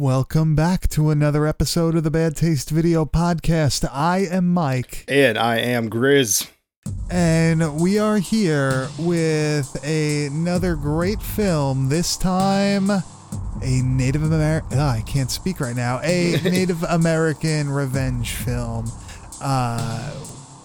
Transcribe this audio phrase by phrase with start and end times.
[0.00, 3.88] Welcome back to another episode of the Bad Taste Video Podcast.
[3.92, 6.50] I am Mike, And I am Grizz.
[7.12, 11.90] And we are here with another great film.
[11.90, 14.78] This time, a Native American.
[14.78, 16.00] I can't speak right now.
[16.02, 18.90] A Native American revenge film.
[19.42, 20.14] Uh,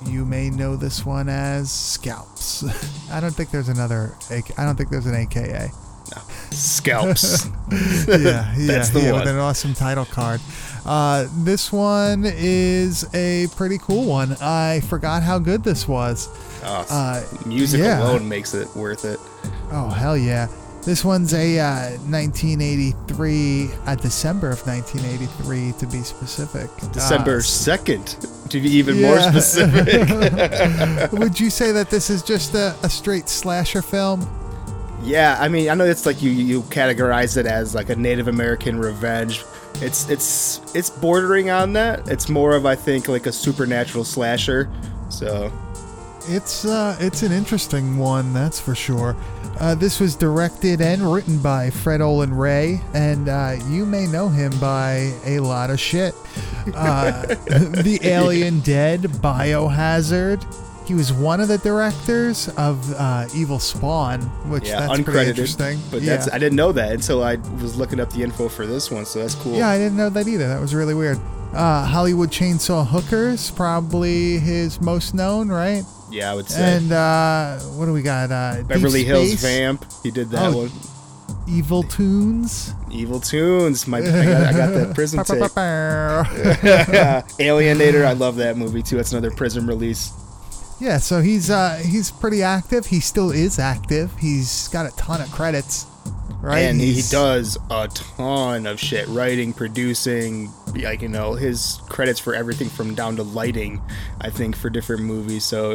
[0.06, 2.64] you may know this one as Scalps.
[3.12, 4.16] I don't think there's another.
[4.30, 5.70] I don't think there's an AKA.
[6.16, 6.22] No.
[6.52, 7.48] Scalps.
[8.08, 9.22] yeah, yeah, That's the yeah, one.
[9.22, 10.40] with an awesome title card.
[10.88, 14.38] Uh, this one is a pretty cool one.
[14.42, 16.30] I forgot how good this was.
[16.64, 18.02] Oh, Uh, music yeah.
[18.02, 19.20] alone makes it worth it.
[19.72, 20.48] Oh hell yeah!
[20.84, 26.70] This one's a uh, 1983, uh, December of 1983 to be specific.
[26.94, 31.12] December Uh, 2nd, to be even more specific.
[31.20, 34.26] would you say that this is just a, a straight slasher film?
[35.04, 38.28] yeah, I mean, I know it's like you you categorize it as like a Native
[38.28, 39.44] American revenge.
[39.82, 42.08] It's it's it's bordering on that.
[42.08, 44.70] It's more of I think like a supernatural slasher.
[45.10, 45.52] So
[46.28, 49.16] It's uh, it's an interesting one, that's for sure.
[49.60, 54.30] Uh, this was directed and written by Fred Olen Ray, and uh, you may know
[54.30, 56.14] him by a lot of shit.
[56.76, 60.46] Uh, the Alien Dead, Biohazard.
[60.88, 65.28] He was one of the directors of uh, Evil Spawn, which yeah, that's pretty uncredited.
[65.30, 65.80] interesting.
[65.92, 66.16] But yeah.
[66.16, 69.06] that's I didn't know that until I was looking up the info for this one.
[69.06, 69.54] So that's cool.
[69.58, 70.48] yeah, I didn't know that either.
[70.48, 71.20] That was really weird.
[71.54, 75.84] Uh, Hollywood Chainsaw Hookers, probably his most known, right?
[76.10, 76.78] Yeah, I would say.
[76.78, 78.32] And uh, what do we got?
[78.32, 79.86] Uh, Deep Beverly Hills Vamp.
[80.04, 80.72] He did that Oh, one.
[81.50, 82.74] Evil Toons.
[82.92, 83.88] Evil Toons.
[83.88, 85.38] My, I, got, I got that prison tape.
[87.40, 88.06] Alienator.
[88.06, 88.96] I love that movie too.
[88.98, 90.12] That's another prison release.
[91.00, 92.86] So he's uh, he's pretty active.
[92.86, 94.12] He still is active.
[94.20, 95.86] He's got a ton of credits,
[96.42, 96.60] right?
[96.60, 102.20] and he, he does a ton of shit writing producing like you know his credits
[102.20, 103.82] for everything from down to lighting
[104.22, 105.74] i think for different movies so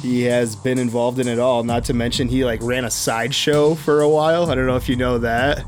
[0.00, 3.74] he has been involved in it all not to mention he like ran a sideshow
[3.74, 5.62] for a while i don't know if you know that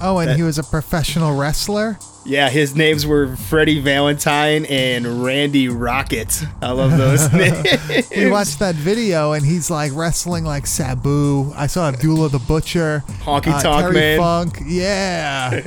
[0.00, 1.98] Oh, and that- he was a professional wrestler.
[2.26, 8.58] Yeah his names were freddie valentine and randy rocket i love those names We watched
[8.60, 11.52] that video, and he's like wrestling like Sabu.
[11.54, 14.18] I saw Abdullah the Butcher, Honky uh, Tonk Terry Man.
[14.18, 14.58] Funk.
[14.66, 15.62] Yeah, he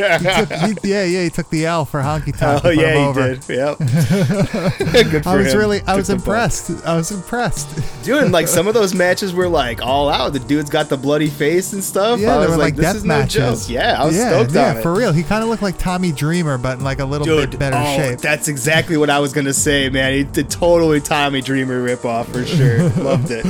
[0.46, 1.24] took, he, yeah, yeah.
[1.24, 2.66] He took the L for Honky Tonk.
[2.66, 3.36] oh to put him yeah he over.
[3.36, 3.78] did yep
[5.12, 5.60] good for I was him.
[5.60, 6.20] really, I Took was bump.
[6.22, 6.86] impressed.
[6.86, 8.04] I was impressed.
[8.04, 10.34] Dude, like some of those matches were like all out.
[10.34, 12.20] The dude's got the bloody face and stuff.
[12.20, 13.36] Yeah, I they was were like, like this death is matches.
[13.40, 13.70] no joke.
[13.70, 14.76] Yeah, I was yeah, stoked yeah, on it.
[14.78, 15.12] Yeah, for real.
[15.14, 17.78] He kind of looked like Tommy Dreamer, but in like a little Dude, bit better
[17.78, 18.20] oh, shape.
[18.20, 20.14] that's exactly what I was gonna say, man.
[20.14, 22.90] He did totally Tommy Dreamer ripoff for sure.
[23.04, 23.46] Loved it.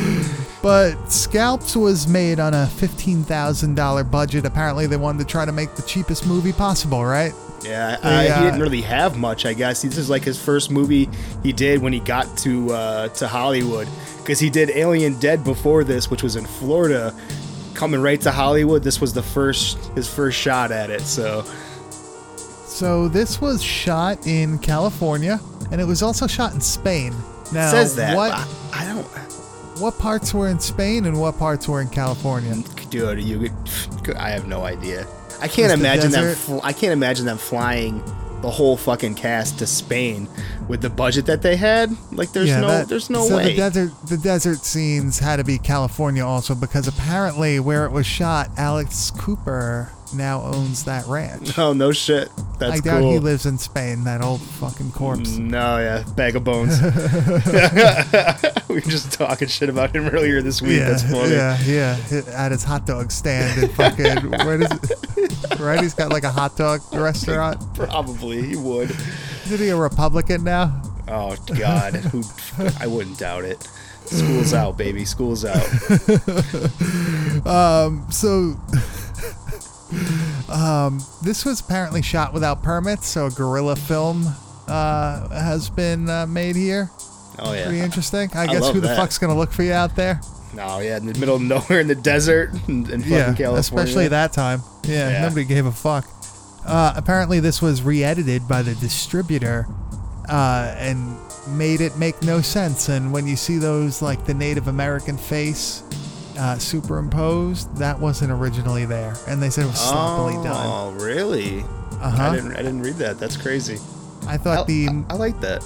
[0.62, 4.46] But Scalps was made on a fifteen thousand dollar budget.
[4.46, 7.34] Apparently, they wanted to try to make the cheapest movie possible, right?
[7.64, 9.82] Yeah, They, uh, he uh, didn't really have much, I guess.
[9.82, 11.10] This is like his first movie
[11.44, 13.88] he did when he got to uh, to Hollywood,
[14.18, 17.14] because he did Alien Dead before this, which was in Florida.
[17.74, 21.02] Coming right to Hollywood, this was the first his first shot at it.
[21.02, 21.46] So
[22.80, 25.38] So this was shot in California,
[25.70, 27.14] and it was also shot in Spain.
[27.52, 28.16] Now, says that.
[28.16, 29.04] what but I don't.
[29.82, 32.56] what parts were in Spain and what parts were in California?
[32.90, 33.50] Dude, you.
[34.16, 35.06] I have no idea.
[35.42, 36.34] I can't Was the imagine them.
[36.36, 38.02] Fl- I can't imagine them flying
[38.42, 40.30] the whole fucking cast to Spain
[40.70, 41.92] with the budget that they had.
[42.14, 43.28] Like, there's no, that- there's no way.
[43.28, 43.44] so way.
[43.50, 48.06] the desert, the desert scenes had to be California also because apparently where it was
[48.06, 51.60] shot, Alice Cooper now owns that ranch.
[51.60, 52.30] oh no shit.
[52.60, 53.14] That's I doubt cool.
[53.14, 54.04] he lives in Spain.
[54.04, 55.38] That old fucking corpse.
[55.38, 56.80] No, yeah, bag of bones.
[58.70, 60.80] we were just talking shit about him earlier this week.
[60.80, 61.32] yeah, That's funny.
[61.32, 61.98] yeah, yeah.
[62.34, 65.60] At his hot dog stand and fucking where does it?
[65.60, 67.62] Right, he's got like a hot dog restaurant.
[67.76, 68.92] Probably he would.
[68.92, 70.82] Is he a Republican now?
[71.08, 72.24] Oh God, who?
[72.80, 73.68] I wouldn't doubt it.
[74.06, 75.06] School's out, baby.
[75.06, 75.66] School's out.
[77.48, 78.06] um.
[78.12, 78.56] So,
[80.50, 84.26] um, this was apparently shot without permits, so a guerrilla film
[84.68, 86.90] uh, has been uh, made here.
[87.40, 87.66] Oh yeah.
[87.66, 88.30] Pretty interesting.
[88.36, 88.98] I, guess love who the that.
[88.98, 90.22] fuck's gonna look for you out there?
[90.54, 93.60] No, yeah, in the middle of nowhere in the desert in, in fucking yeah, California.
[93.60, 94.62] especially that time.
[94.84, 95.22] Yeah, Yeah.
[95.22, 96.06] nobody gave a fuck.
[96.66, 99.66] Uh, apparently, this was re-edited by the distributor
[100.28, 102.90] uh, and made it make no sense.
[102.90, 105.82] And when you see those, like the Native American face
[106.40, 110.66] uh, superimposed, that wasn't originally there, and they said it was sloppily done.
[110.68, 111.62] Oh, really?
[112.02, 112.24] Uh-huh.
[112.24, 112.54] I didn't.
[112.54, 113.20] I didn't read that.
[113.20, 113.78] That's crazy.
[114.26, 115.64] I I, thought the I, I like that.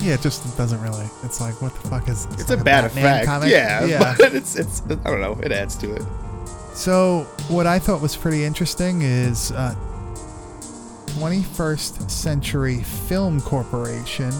[0.00, 1.06] yeah, it just doesn't really.
[1.24, 2.26] It's like what the fuck is?
[2.32, 3.26] It's like a bad effect.
[3.26, 3.50] comic?
[3.50, 4.14] Yeah, yeah.
[4.18, 4.82] but it's it's.
[4.82, 5.38] I don't know.
[5.42, 6.02] It adds to it.
[6.74, 9.74] So, what I thought was pretty interesting is uh,
[11.18, 14.30] 21st Century Film Corporation.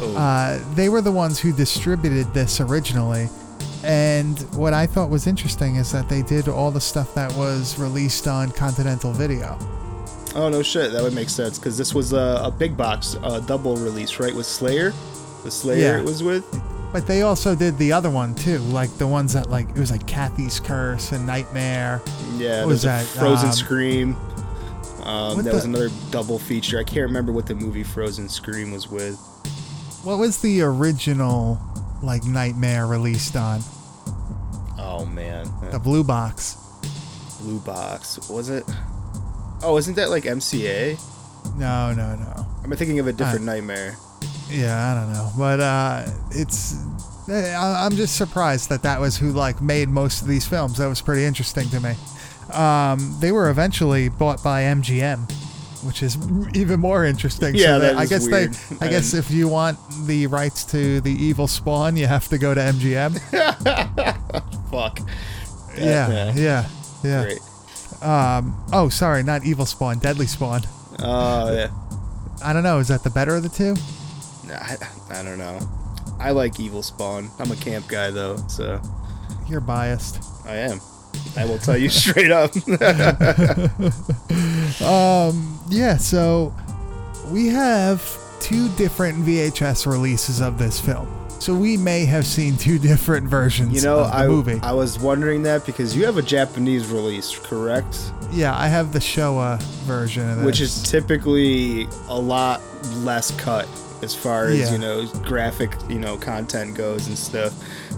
[0.00, 0.16] Oh.
[0.16, 3.28] Uh, they were the ones who distributed this originally.
[3.84, 7.78] And what I thought was interesting is that they did all the stuff that was
[7.78, 9.58] released on Continental Video.
[10.34, 10.90] oh no shit.
[10.92, 14.34] That would make sense because this was a, a big box uh, double release, right?
[14.34, 14.92] With Slayer.
[15.44, 15.98] The Slayer Yeah.
[16.00, 16.44] it was with.
[16.92, 19.90] But they also did the other one too, like the ones that like it was
[19.90, 22.00] like Cathy's Curse and Nightmare.
[22.36, 23.04] Yeah, What was that?
[23.04, 24.16] Frozen Um, Scream.
[25.02, 26.78] Um, that was another double feature.
[26.78, 29.18] I can't remember what the movie Frozen Scream was with.
[30.02, 31.60] What was the original
[32.04, 33.60] like Nightmare released on?
[34.78, 36.56] Oh man, The blue box.
[37.40, 38.64] Blue Box was it?
[39.62, 40.98] Oh, isn't that like MCA?
[41.58, 42.46] No, no, no.
[42.64, 43.96] I'm I thinking of a different Nightmare?
[44.48, 46.74] Yeah, I don't know, but uh, it's.
[47.28, 50.78] eh, I- I'm just surprised that that was who like made most of these films.
[50.78, 51.94] That was pretty interesting to me.
[52.52, 55.28] Um, they were eventually bought by MGM,
[55.84, 56.16] which is
[56.54, 57.54] even more interesting.
[57.54, 58.52] Yeah, they- that I guess weird.
[58.54, 58.86] they.
[58.86, 62.54] I guess if you want the rights to the Evil Spawn, you have to go
[62.54, 63.18] to MGM.
[64.70, 64.98] Fuck.
[65.78, 66.66] yeah, yeah,
[67.02, 67.22] yeah.
[67.24, 67.40] Great.
[68.02, 68.56] Um.
[68.72, 70.62] Oh, sorry, not Evil Spawn, Deadly Spawn.
[71.00, 71.70] Oh yeah.
[72.44, 72.78] I don't know.
[72.78, 73.74] Is that the better of the two?
[74.52, 74.76] I,
[75.10, 75.58] I don't know.
[76.20, 77.30] I like Evil Spawn.
[77.38, 78.80] I'm a camp guy though, so
[79.48, 80.22] You're biased.
[80.46, 80.80] I am.
[81.36, 82.52] I will tell you straight up.
[84.82, 86.54] Um, yeah, so
[87.30, 88.02] we have
[88.40, 91.08] two different VHS releases of this film.
[91.40, 94.60] So we may have seen two different versions you know, of the I movie.
[94.62, 98.12] I was wondering that because you have a Japanese release, correct?
[98.32, 100.44] yeah, I have the Showa version.
[100.44, 102.60] Which is typically a lot
[102.96, 103.68] less cut
[104.02, 104.72] as far as Yeah.
[104.72, 107.52] you know graphic you know content goes and stuff.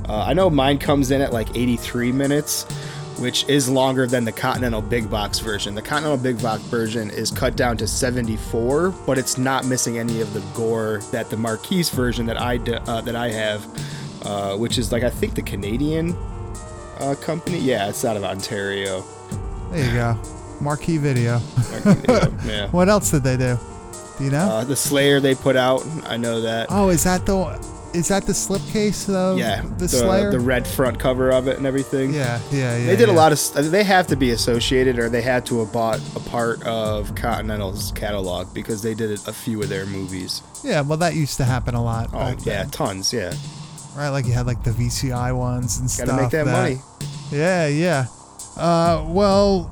[0.09, 2.65] Uh, I know mine comes in at like 83 minutes,
[3.19, 5.75] which is longer than the Continental Big Box version.
[5.75, 10.21] The Continental Big Box version is cut down to 74, but it's not missing any
[10.21, 13.67] of the gore that the Marquise version that I uh, that I have,
[14.23, 16.15] uh, which is like I think the Canadian
[17.01, 17.59] uh, company.
[17.59, 19.05] Yeah, it's out of Ontario.
[19.71, 20.19] There you go.
[20.61, 21.41] Marquee Video.
[22.47, 22.69] yeah.
[22.71, 23.59] What else did they do?
[24.19, 24.49] Do you know?
[24.49, 26.69] Uh, the Slayer they put out, I know that.
[26.71, 27.37] oh, is that the
[27.97, 30.31] is that the slipcase of yeah, the, Slayer?
[30.31, 32.13] the red front cover of it and everything.
[32.13, 32.87] yeah, yeah, yeah.
[32.87, 33.71] They did a lot of.
[33.71, 37.93] They have to be associated, or they had to have bought a part of Continental's
[37.93, 40.43] catalog because they did a few of their movies.
[40.63, 42.11] Yeah, well, that used to happen a lot.
[42.13, 43.13] Oh back yeah, then, tons.
[43.13, 43.33] Yeah,
[43.97, 44.11] right.
[44.11, 46.21] Like you had like the VCI ones and gotta stuff.
[46.21, 46.81] make that, money.
[47.33, 48.07] Yeah, yeah.
[48.57, 49.71] Uh, well,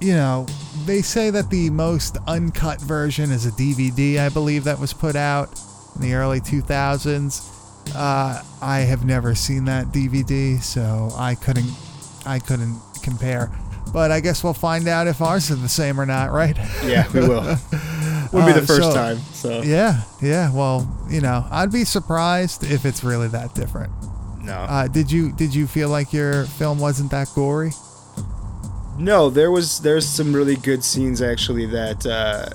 [0.00, 0.46] you know,
[0.86, 5.16] they say that the most uncut version is a DVD, I believe, that was put
[5.16, 5.60] out
[5.96, 7.53] in the early 2000s.
[7.94, 11.70] Uh, I have never seen that DVD, so I couldn't,
[12.26, 13.50] I couldn't compare.
[13.92, 16.56] But I guess we'll find out if ours are the same or not, right?
[16.84, 17.42] Yeah, we will.
[18.32, 19.18] Would be Uh, the first so- time.
[19.32, 20.50] So Yeah, yeah.
[20.52, 23.92] Well, you know, I'd be surprised if it's really that different.
[24.42, 27.72] no, Uh, did you did you feel like your film wasn't that gory?
[28.98, 29.30] no.
[29.30, 32.04] There was there's some really good scenes actually that.
[32.06, 32.48] Uh,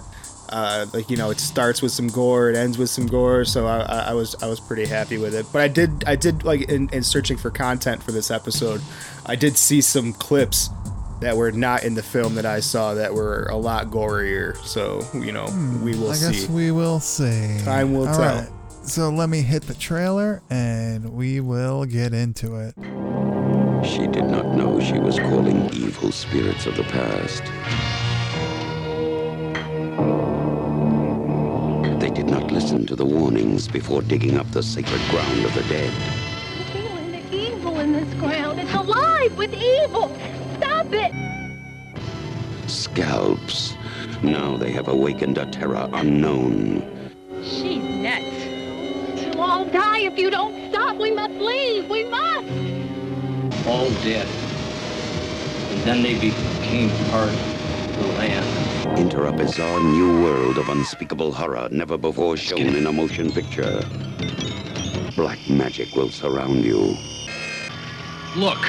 [0.50, 3.68] uh, like you know, it starts with some gore, it ends with some gore, so
[3.68, 5.46] I, I, I was I was pretty happy with it.
[5.54, 8.82] But I did I did like in, in searching for content for this episode,
[9.26, 10.70] I did see some clips
[11.22, 14.56] that were not in the film that I saw that were a lot gorier.
[14.66, 15.46] So you know,
[15.84, 16.48] we will Hmm, I guess see.
[16.54, 17.60] we will see.
[17.66, 18.36] Time will All tell.
[18.42, 18.50] right.
[18.84, 22.74] So let me hit the trailer and we will get into it.
[23.86, 27.44] She did not know she was calling evil spirits of the past.
[32.70, 35.92] Listen to the warnings before digging up the sacred ground of the dead.
[35.92, 38.60] I'm feeling the evil in this ground.
[38.60, 40.16] It's alive with evil.
[40.58, 41.12] Stop it.
[42.70, 43.74] Scalps.
[44.22, 46.84] Now they have awakened a terror unknown.
[47.42, 48.46] She's nuts.
[49.20, 50.96] You'll all die if you don't stop.
[50.98, 51.90] We must leave.
[51.90, 52.48] We must.
[53.66, 54.28] all dead.
[55.58, 58.69] And then they became part of the land.
[58.86, 63.82] Enter a bizarre new world of unspeakable horror never before shown in a motion picture.
[65.16, 66.96] Black magic will surround you.
[68.38, 68.60] Look.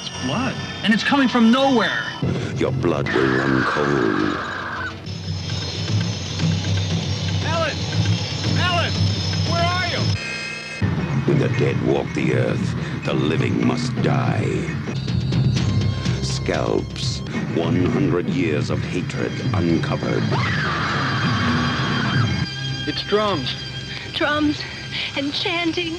[0.00, 0.54] It's blood.
[0.84, 2.02] And it's coming from nowhere.
[2.56, 4.38] your blood will run cold.
[7.44, 7.76] Ellen!
[8.58, 8.92] Ellen!
[9.50, 10.00] Where are you?
[11.26, 12.74] When the dead walk the earth,
[13.04, 14.70] the living must die.
[16.22, 17.20] Scalps,
[17.56, 20.22] 100 years of hatred uncovered.
[22.86, 23.56] It's drums.
[24.12, 24.60] Drums
[25.16, 25.96] and chanting.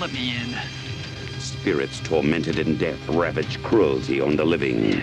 [0.00, 0.56] Let me in.
[1.40, 5.02] Spirits tormented in death ravage cruelty on the living.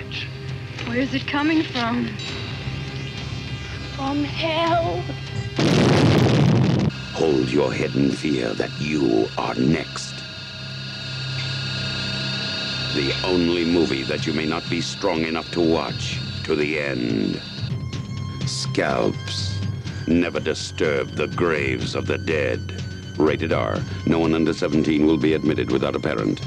[0.86, 2.08] Where's it coming from?
[3.96, 5.01] From hell.
[7.13, 10.09] Hold your head in fear that you are next.
[12.96, 17.41] The only movie that you may not be strong enough to watch to the end.
[18.48, 19.60] Scalps.
[20.08, 22.60] Never disturb the graves of the dead.
[23.17, 23.77] Rated R.
[24.08, 26.41] No one under 17 will be admitted without a parent.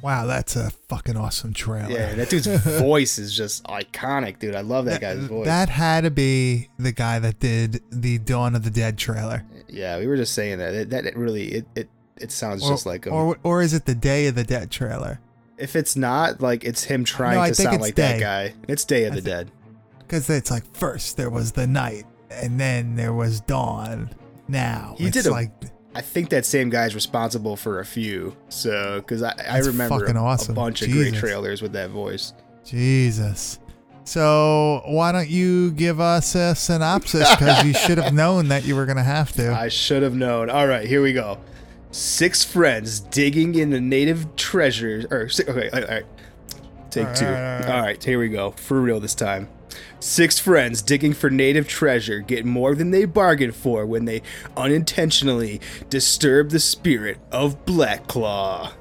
[0.00, 1.90] Wow, that's a fucking awesome trailer.
[1.90, 2.46] Yeah, that dude's
[2.78, 4.54] voice is just iconic, dude.
[4.54, 5.46] I love that guy's voice.
[5.46, 9.44] That had to be the guy that did the Dawn of the Dead trailer.
[9.66, 10.74] yeah, we were just saying that.
[10.74, 13.12] It, that it really it, it it sounds Or, just like him.
[13.12, 15.20] or or is it the Day of the Dead trailer?
[15.56, 18.18] if it's not, like it's him trying No, to sound like Day.
[18.18, 18.54] that guy.
[18.66, 19.50] It's Day of I the Dead.
[20.00, 24.10] Because it's like first there was the night, and then there was dawn.
[24.48, 25.52] Now He it's did a- like
[25.94, 28.34] I think that same guy's responsible for a few.
[28.48, 30.54] So, because I, I remember fucking a, a awesome.
[30.56, 32.32] bunch of great trailers with that voice.
[32.64, 33.60] Jesus.
[34.02, 37.30] So why don't you give us a synopsis?
[37.36, 39.52] Because you should have known that you were gonna have to.
[39.54, 40.50] I should have known.
[40.50, 41.38] All right, here we go.
[41.94, 45.04] Six friends digging in the native treasures.
[45.12, 46.04] Or okay, all right.
[46.90, 47.24] Take All two.
[47.26, 47.70] all right, all right.
[47.70, 48.50] All right, here we go.
[48.50, 49.48] For real this time.
[50.00, 54.22] Six friends digging for native treasure get more than they bargained for when they
[54.56, 58.72] unintentionally disturb the spirit of Black Claw.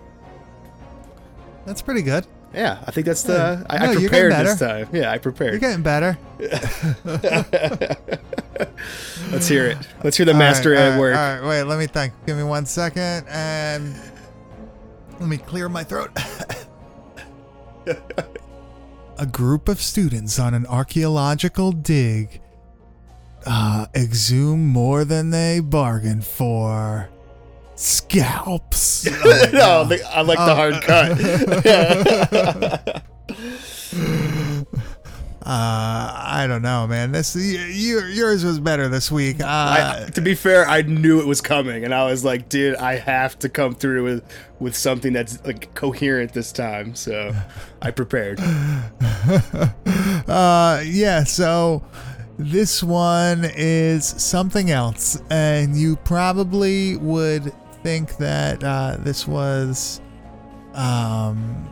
[1.68, 2.26] That's pretty good.
[2.54, 3.66] Yeah, I think that's the.
[3.70, 4.88] I, No, I prepared this time.
[4.94, 5.54] Yeah, I prepared.
[5.54, 6.18] You're getting better.
[9.32, 9.78] Let's hear it.
[10.04, 11.16] Let's hear the All master right, at all right, work.
[11.16, 11.64] All right, wait.
[11.64, 12.14] Let me think.
[12.28, 14.00] Give me one second, and
[15.20, 16.12] let me clear my throat.
[19.18, 22.40] a group of students on an archaeological dig
[23.46, 27.10] uh, exhume more than they bargained for.
[27.76, 29.08] Scalps.
[29.10, 33.04] Oh, no, the- I like the hard cut.
[35.46, 37.12] Uh, I don't know, man.
[37.12, 39.42] This y- your yours was better this week.
[39.42, 42.78] Uh, I, to be fair, I knew it was coming, and I was like, dude,
[42.78, 44.24] I have to come through with
[44.60, 46.96] with something that's like coherent this time.
[46.96, 47.34] So
[47.82, 48.40] I prepared.
[50.30, 51.26] uh, yeah.
[51.26, 51.84] So
[52.40, 57.52] this one is something else, and you probably would
[57.84, 60.02] think that uh, this was,
[60.74, 61.72] um,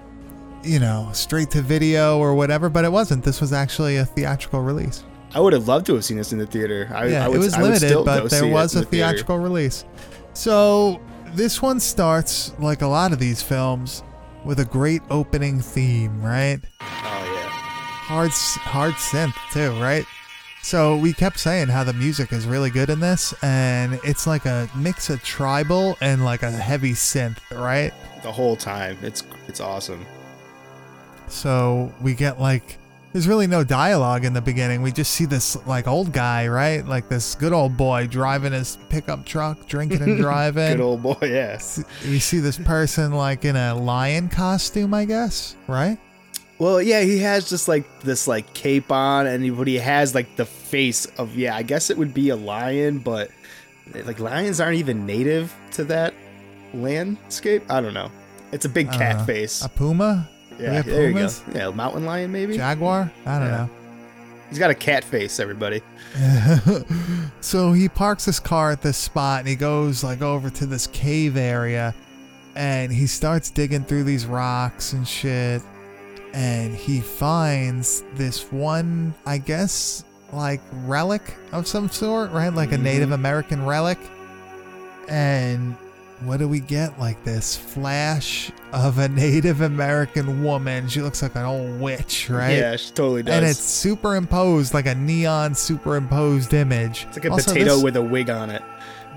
[0.63, 3.24] you know, straight to video or whatever, but it wasn't.
[3.24, 5.03] This was actually a theatrical release.
[5.34, 6.91] I would have loved to have seen this in the theater.
[6.94, 9.08] I, yeah, I would, it was limited, still but there was a the theater.
[9.08, 9.86] theatrical release.
[10.34, 11.00] So
[11.34, 14.03] this one starts like a lot of these films
[14.44, 16.60] with a great opening theme, right?
[16.82, 17.50] Oh yeah.
[17.50, 20.06] Hard, hard synth too, right?
[20.63, 24.46] So we kept saying how the music is really good in this, and it's like
[24.46, 27.91] a mix of tribal and like a heavy synth, right?
[28.22, 30.06] The whole time, it's it's awesome.
[31.27, 32.77] So we get like
[33.12, 34.82] there's really no dialogue in the beginning.
[34.82, 36.86] We just see this like old guy, right?
[36.86, 40.77] Like this good old boy driving his pickup truck, drinking and driving.
[40.77, 41.84] Good old boy, yes.
[42.06, 45.98] we see this person like in a lion costume, I guess, right?
[46.62, 50.13] Well, yeah, he has just like this like cape on, and he, but he has
[50.13, 51.56] like the face of yeah.
[51.56, 53.32] I guess it would be a lion, but
[54.06, 56.13] like lions aren't even native to that
[56.72, 57.63] landscape.
[57.68, 58.12] I don't know.
[58.51, 59.24] It's a big uh, cat know.
[59.24, 59.65] face.
[59.65, 60.30] A puma?
[60.60, 61.30] Yeah, there you go.
[61.51, 62.58] Yeah, mountain lion maybe.
[62.58, 63.12] Jaguar?
[63.25, 63.58] I don't Yeah.
[63.58, 63.70] know.
[64.50, 65.39] He's got a cat face.
[65.39, 65.82] Everybody.
[67.41, 70.86] so he parks his car at this spot and he goes like over to this
[70.86, 71.96] cave area
[72.56, 75.63] and he starts digging through these rocks and shit
[76.33, 82.77] and he finds this one i guess like relic of some sort right like a
[82.77, 84.00] native american relic
[85.09, 85.75] and
[86.23, 91.35] what do we get like this flash of a native american woman she looks like
[91.35, 93.33] an old witch right Yeah, she totally does.
[93.35, 97.05] and it's superimposed like a neon superimposed image.
[97.09, 98.61] It's like a Also, potato this, with a wig on it.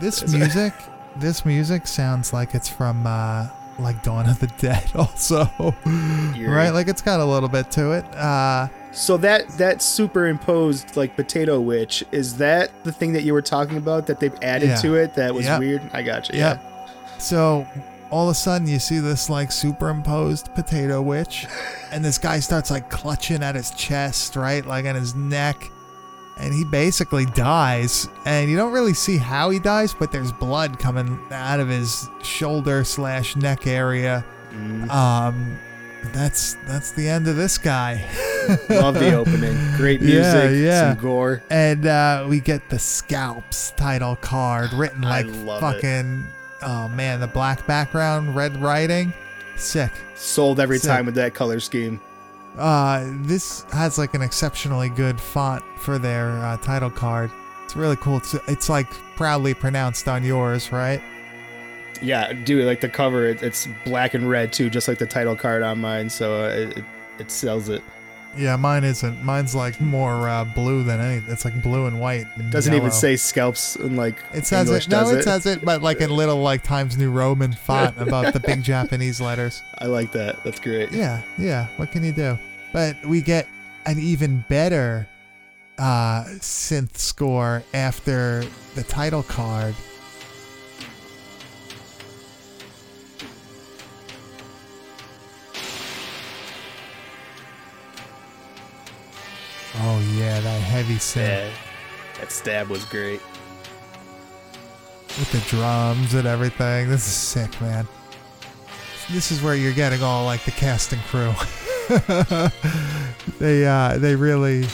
[0.00, 0.72] this music.
[1.16, 5.48] this music sounds like it's from uh, like Dawn of the Dead, also,
[5.84, 6.70] right?
[6.70, 8.04] Like it's got a little bit to it.
[8.16, 13.42] Uh, So that that superimposed like potato witch is that the thing that you were
[13.42, 14.76] talking about that they've added Yeah.
[14.76, 15.60] to it that was Yep.
[15.60, 15.82] weird?
[15.92, 16.38] I got you.
[16.38, 16.60] Yep.
[16.62, 17.18] Yeah.
[17.18, 17.66] so
[18.10, 21.46] all of a sudden you see this like superimposed potato witch,
[21.90, 25.56] and this guy starts like clutching at his chest, right, like on his neck,
[26.36, 28.08] and he basically dies.
[28.24, 32.08] And you don't really see how he dies, but there's blood coming out of his
[32.22, 34.24] shoulder slash neck area.
[34.90, 35.58] Um,
[36.12, 38.04] that's that's the end of this guy.
[38.68, 39.56] Love the opening.
[39.76, 40.92] Great music, Yeah, yeah.
[40.94, 41.42] some gore.
[41.50, 45.60] and uh, we get the scalps title card written like love it.
[45.60, 46.26] fucking
[46.62, 49.12] oh man the black background red writing
[49.56, 50.88] sick Sold every Sick.
[50.90, 52.00] time with that color scheme.
[52.58, 57.30] Uh this has like an exceptionally good font for their uh, title card
[57.64, 61.02] it's really cool it's, it's like proudly pronounced on yours right
[62.02, 65.36] Yeah, dude, like the cover, it, it's black and red too, just like the title
[65.36, 66.10] card on mine.
[66.10, 66.84] So uh, it, it
[67.20, 67.82] it sells it.
[68.36, 72.26] Yeah mine isn't mine's like more uh, blue than any it's like blue and white
[72.36, 75.46] and Doesn't even say scalps in like it says English, it no does it says
[75.46, 79.62] it but like in little like times new roman font about the big japanese letters
[79.78, 80.42] I like that.
[80.44, 80.92] That's great.
[80.92, 81.66] Yeah, yeah.
[81.76, 82.38] What can you do?
[82.72, 83.46] But we get
[83.86, 85.06] an even better
[85.78, 89.74] uh, synth score after the title card.
[99.78, 101.48] Oh yeah, that heavy set.
[101.50, 101.54] Yeah,
[102.20, 103.20] that stab was great.
[105.18, 106.88] with the drums and everything.
[106.88, 107.86] This is sick, man.
[109.10, 111.32] This is where you're getting all like the cast and crew.
[113.38, 114.66] they uh they really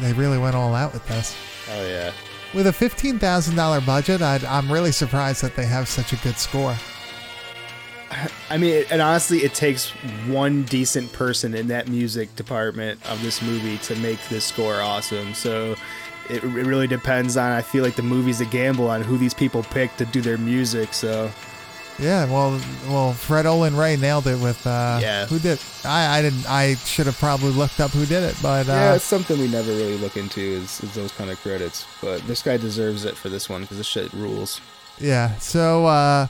[0.00, 1.36] they really went all out with this.
[1.70, 2.12] Oh yeah.
[2.54, 6.16] With a fifteen thousand dollar budget, I'd, I'm really surprised that they have such a
[6.16, 6.76] good score.
[8.50, 9.90] I mean, and honestly, it takes
[10.26, 15.34] one decent person in that music department of this movie to make this score awesome.
[15.34, 15.76] So
[16.30, 17.52] it, it really depends on.
[17.52, 20.38] I feel like the movie's a gamble on who these people pick to do their
[20.38, 20.94] music.
[20.94, 21.30] So
[21.98, 25.26] Yeah, well, well, Fred Olen Ray nailed it with uh, Yeah.
[25.26, 25.60] Who did?
[25.84, 26.48] I I didn't.
[26.48, 29.48] I should have probably looked up who did it, but uh, yeah, it's something we
[29.48, 31.86] never really look into is, is those kind of credits.
[32.00, 34.60] But this guy deserves it for this one because this shit rules.
[34.98, 35.36] Yeah.
[35.36, 36.26] So uh,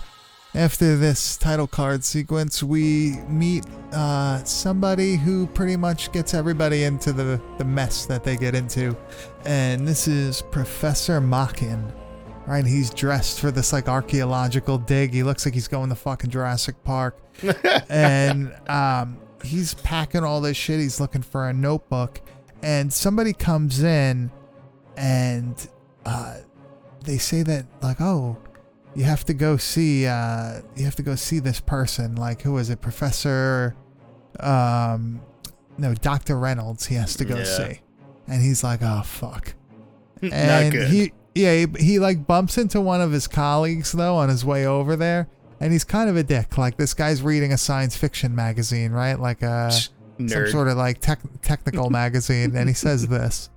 [0.59, 7.13] after this title card sequence, we meet uh, somebody who pretty much gets everybody into
[7.13, 8.97] the, the mess that they get into.
[9.45, 11.93] And this is Professor Machin.
[12.45, 12.67] Right?
[12.67, 15.13] He's dressed for this like archaeological dig.
[15.13, 17.17] He looks like he's going to fucking Jurassic Park.
[17.89, 20.81] and um, he's packing all this shit.
[20.81, 22.21] He's looking for a notebook.
[22.63, 24.33] And somebody comes in
[24.97, 25.69] and
[26.05, 26.39] uh,
[27.05, 28.39] they say that, like, oh,
[28.95, 32.57] you have to go see uh you have to go see this person like who
[32.59, 33.77] is it professor
[34.41, 35.21] um
[35.77, 37.45] no dr reynolds he has to go Yeah.
[37.45, 37.81] see.
[38.27, 39.55] And he's like oh fuck.
[40.23, 44.45] And he yeah he, he like bumps into one of his colleagues though on his
[44.45, 45.29] way over there.
[45.61, 46.59] And he's kind of a dick.
[46.59, 49.19] Like this guy's reading a science fiction magazine right?
[49.19, 49.71] Like a
[50.19, 52.55] some sort of like tech, technical magazine.
[52.57, 53.49] And he says this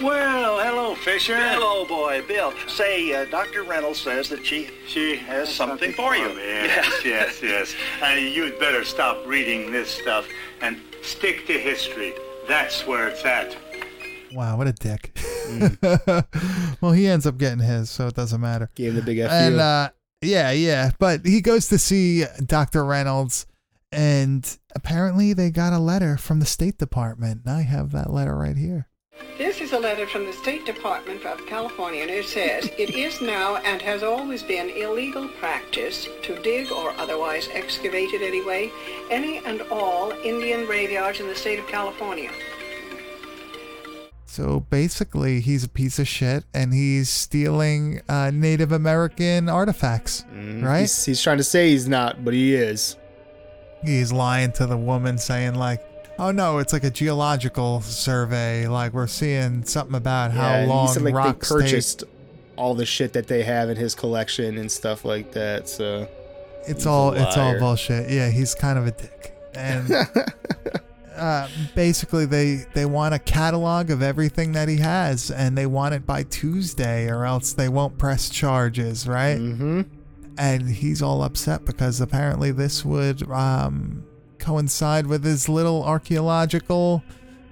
[0.00, 1.36] Well, hello, Fisher.
[1.36, 2.52] Hello, boy, Bill.
[2.68, 3.64] Say, uh, Dr.
[3.64, 6.28] Reynolds says that she she has something, for you.
[6.38, 7.74] Yes, yes, yes.
[8.00, 10.28] Uh, you'd better stop reading this stuff
[10.60, 12.12] and stick to history.
[12.46, 13.56] That's where it's at.
[14.32, 15.18] wow what a dick
[16.82, 19.54] well he ends up getting his so it doesn't matter Gave the big F and
[19.54, 19.60] you.
[19.60, 19.88] uh
[20.20, 23.46] yeah yeah but he goes to see dr reynolds
[23.90, 28.58] and apparently they got a letter from the state department i have that letter right
[28.58, 28.86] here
[29.38, 33.20] This is a letter from the State Department of California, and it says, It is
[33.20, 38.70] now and has always been illegal practice to dig or otherwise excavate in any way
[39.10, 42.30] any and all Indian graveyards in the state of California.
[44.24, 50.24] so basically he's a piece of shit and he's stealing uh, native american artifacts
[50.60, 52.96] right He's, he's trying to say he's not, but he is.
[53.84, 55.82] he's lying to the woman saying like
[56.18, 60.68] oh no it's like a geological survey like we're seeing something about how Yeah, and
[60.68, 62.04] long he said like rocks they take- purchased
[62.56, 65.68] all the shit that they have in his collection and stuff like that.
[65.68, 66.08] So
[66.66, 68.10] It's all it's all bullshit.
[68.10, 69.32] Yeah, he's kind of a dick.
[69.54, 69.88] And
[71.16, 75.94] uh, basically, they they want a catalog of everything that he has, and they want
[75.94, 79.38] it by Tuesday, or else they won't press charges, right?
[79.38, 79.82] mm-hmm.
[80.36, 84.04] And he's all upset because apparently this would um,
[84.38, 87.02] coincide with his little archaeological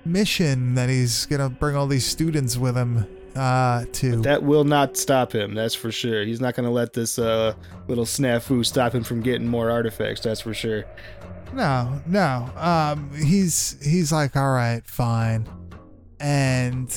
[0.05, 4.23] mission that he's gonna bring all these students with him uh, to.
[4.23, 5.55] that will not stop him.
[5.55, 6.25] That's for sure.
[6.25, 7.55] He's not gonna let this uh,
[7.89, 10.23] little snafu stop him from getting more artifacts.
[10.23, 10.85] That's for sure.
[11.53, 12.51] No, no.
[12.57, 15.47] Um, he's he's like, all right, fine.
[16.19, 16.89] And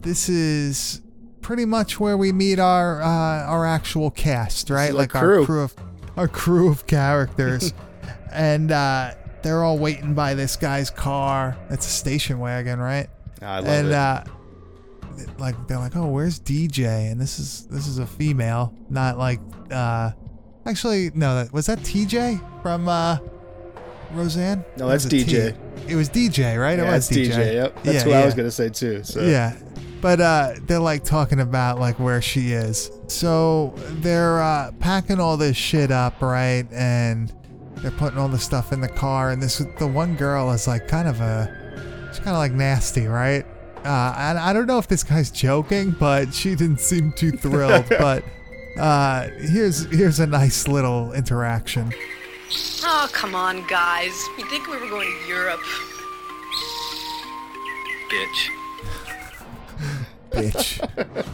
[0.00, 1.02] this is
[1.42, 4.94] pretty much where we meet our uh, our actual cast, right?
[4.94, 5.46] like our crew.
[5.46, 5.74] crew of
[6.16, 7.72] our crew of characters,
[8.32, 11.56] and uh, they're all waiting by this guy's car.
[11.70, 13.08] It's a station wagon, right?
[13.40, 13.94] I love and it.
[13.94, 14.24] uh,
[15.38, 17.10] like they're like, oh, where's DJ?
[17.10, 20.12] And this is this is a female, not like uh,
[20.66, 23.18] actually no, that was that TJ from uh,
[24.12, 24.64] Roseanne.
[24.76, 25.24] No, that's it T?
[25.24, 25.56] DJ.
[25.88, 26.78] It was DJ, right?
[26.78, 27.30] yeah, it was DJ.
[27.30, 27.54] DJ.
[27.54, 29.02] Yep, that's yeah, what I was gonna say too.
[29.02, 29.56] So Yeah.
[30.00, 32.90] But uh, they're like talking about like where she is.
[33.06, 36.66] So they're uh, packing all this shit up, right?
[36.72, 37.32] And
[37.82, 39.30] they're putting all the stuff in the car.
[39.30, 43.06] And this the one girl is like kind of a, she's kind of like nasty,
[43.06, 43.44] right?
[43.84, 47.86] Uh, and I don't know if this guy's joking, but she didn't seem too thrilled.
[47.88, 48.24] but
[48.78, 51.92] uh, here's here's a nice little interaction.
[52.84, 54.12] Oh, come on, guys.
[54.38, 55.60] You think we were going to Europe?
[58.08, 58.48] Bitch.
[60.30, 61.24] Bitch.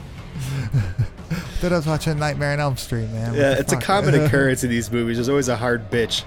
[1.60, 3.34] Thought I was watching Nightmare on Elm Street, man.
[3.34, 5.16] Yeah, it's a common occurrence in these movies.
[5.16, 6.22] There's always a hard bitch.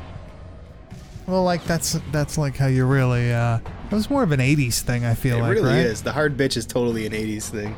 [1.28, 3.32] Well, like that's that's like how you really.
[3.34, 3.60] uh
[3.92, 5.06] It was more of an '80s thing.
[5.06, 5.86] I feel It like, It really right?
[5.86, 6.02] is.
[6.02, 7.76] The hard bitch is totally an '80s thing.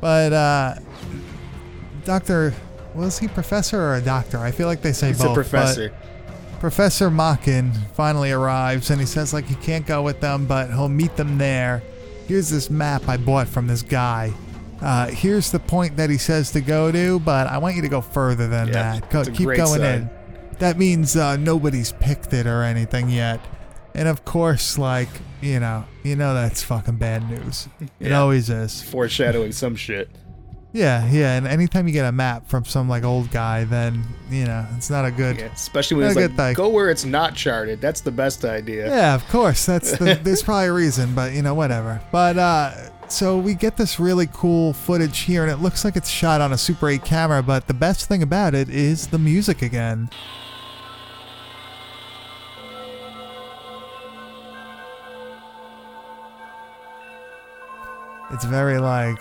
[0.00, 0.74] But uh
[2.04, 2.54] Doctor,
[2.94, 4.38] was he professor or a doctor?
[4.38, 5.32] I feel like they say He's both.
[5.32, 5.92] a professor.
[6.60, 10.88] Professor Machin finally arrives, and he says like he can't go with them, but he'll
[10.88, 11.82] meet them there.
[12.26, 14.32] Here's this map I bought from this guy.
[14.82, 17.88] Uh, here's the point that he says to go to, but I want you to
[17.88, 19.10] go further than Yeah, that.
[19.10, 19.82] Go, keep going sign.
[19.82, 20.10] in.
[20.58, 23.40] That means uh, nobody's picked it or anything yet.
[23.94, 25.08] And of course, like
[25.40, 27.68] you know, you know that's fucking bad news.
[27.80, 28.20] It Yeah.
[28.20, 28.82] always is.
[28.82, 30.08] Foreshadowing some shit.
[30.72, 31.36] Yeah, yeah.
[31.36, 34.90] And anytime you get a map from some like old guy, then you know it's
[34.90, 35.38] not a good.
[35.38, 36.54] Yeah, especially when it's like, thing.
[36.54, 37.80] go where it's not charted.
[37.80, 38.88] That's the best idea.
[38.88, 39.64] Yeah, of course.
[39.64, 42.00] That's the, there's probably a reason, but you know, whatever.
[42.12, 46.10] But uh, so we get this really cool footage here, and it looks like it's
[46.10, 47.42] shot on a Super 8 camera.
[47.42, 50.10] But the best thing about it is the music again.
[58.38, 59.18] It's very like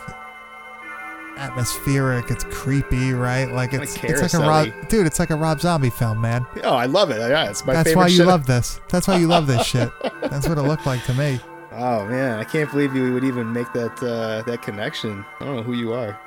[1.38, 2.30] atmospheric.
[2.30, 3.45] It's creepy, right?
[3.51, 5.08] Like it's it's like a Rob, dude.
[5.08, 6.45] It's like a Rob Zombie film, man.
[6.63, 7.17] Oh, I love it.
[7.17, 8.27] Yeah, it's my That's favorite why you shit.
[8.27, 8.80] love this.
[8.89, 9.89] That's why you love this shit.
[10.21, 11.39] That's what it looked like to me.
[11.71, 15.25] Oh man, I can't believe you would even make that uh, that connection.
[15.39, 16.19] I don't know who you are.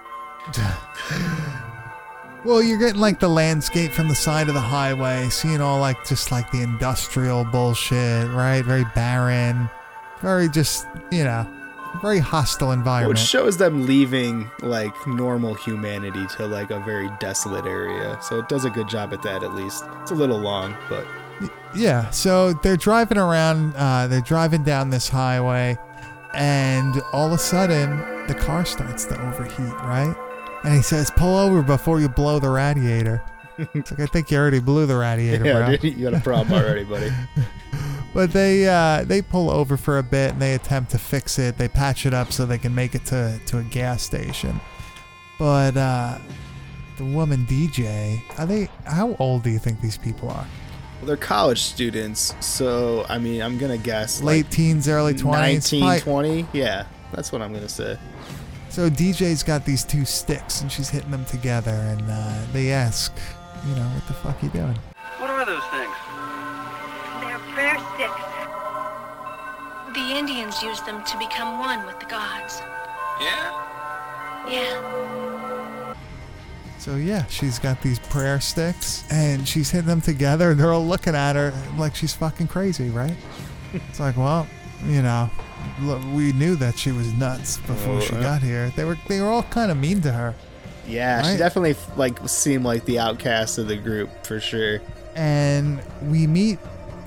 [2.43, 6.07] Well, you're getting like the landscape from the side of the highway, seeing all like
[6.07, 8.63] just like the industrial bullshit, right?
[8.65, 9.69] Very barren,
[10.23, 11.47] very just, you know,
[12.01, 13.19] very hostile environment.
[13.19, 18.19] Which shows them leaving like normal humanity to like a very desolate area.
[18.23, 19.85] So it does a good job at that at least.
[20.03, 21.07] It's a little long, but
[21.75, 25.77] Yeah, so they're driving around, uh, they're driving down this highway,
[26.35, 30.15] and all of a sudden, the car starts to overheat, right?
[30.65, 33.23] And he says, Pull over before you blow the radiator.
[33.75, 35.77] it's like, I think you already blew the radiator, yeah, bro.
[35.77, 37.11] dude, you got a problem already, buddy.
[38.13, 41.59] But they uh, they pull over for a bit and they attempt to fix it.
[41.59, 44.61] They patch it up so they can make it to, to a gas station.
[45.39, 46.19] But uh,
[46.97, 48.69] the woman DJ, are they?
[48.85, 50.47] How old do you think these people are?
[50.99, 55.73] Well, they're college students, so I mean, I'm gonna guess Late like teens, early twenties.
[55.73, 56.47] 19, 20.
[56.53, 57.97] Yeah, that's what I'm gonna say.
[58.69, 63.17] So DJ's got these two sticks and she's hitting them together, and uh, they ask,
[63.67, 64.79] you know, what the fuck you doing?
[65.19, 65.95] What are those things?
[67.57, 68.27] They're prayer sticks.
[69.95, 72.61] The Indians used them to become one with the gods.
[73.21, 74.47] Yeah?
[74.49, 75.95] Yeah.
[76.79, 80.53] So yeah, she's got these prayer sticks and she's hitting them together.
[80.53, 83.17] And they're all looking at her like she's fucking crazy, right?
[83.75, 84.47] it's like, well,
[84.87, 85.29] you know,
[86.15, 88.23] we knew that she was nuts before Oh, she yeah.
[88.23, 88.73] got here.
[88.77, 90.35] They were they were all kind of mean to her.
[90.87, 94.81] Yeah, she definitely like seemed like the outcast of the group for sure.
[95.15, 96.59] And we meet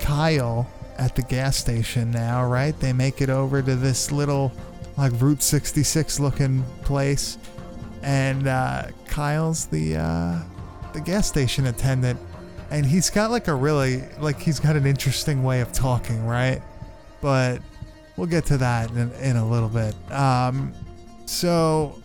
[0.03, 2.77] Kyle at the gas station now, right?
[2.79, 4.51] They make it over to this little
[4.97, 7.37] like Route 66 looking place.
[8.03, 10.39] And uh, Kyle's the uh,
[10.93, 12.19] the gas station attendant
[12.69, 16.61] and he's got like a really like he's got an interesting way of talking, right?
[17.21, 17.61] But
[18.17, 19.95] we'll get to that in, in a little bit.
[20.11, 20.73] Um,
[21.25, 22.01] so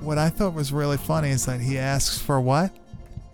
[0.00, 2.72] what I thought was really funny is that he asks for what?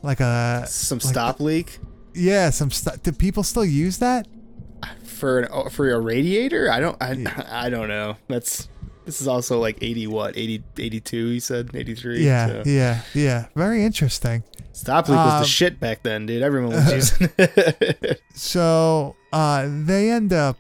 [0.03, 1.79] Like a Some like- stop leak
[2.15, 3.03] Yeah, some stuff.
[3.03, 4.27] Do people still use that?
[5.05, 6.71] for an oh, for a radiator.
[6.71, 7.17] I don't I,
[7.67, 8.17] I don't know.
[8.29, 8.69] That's
[9.07, 12.63] this is also like 80 what 80 82 he said 83 Yeah, so.
[12.67, 13.47] yeah, yeah.
[13.55, 14.43] Very interesting.
[14.73, 19.69] stop leak was Um, the shit back then dude everyone was using it So uh,
[19.71, 20.57] they end up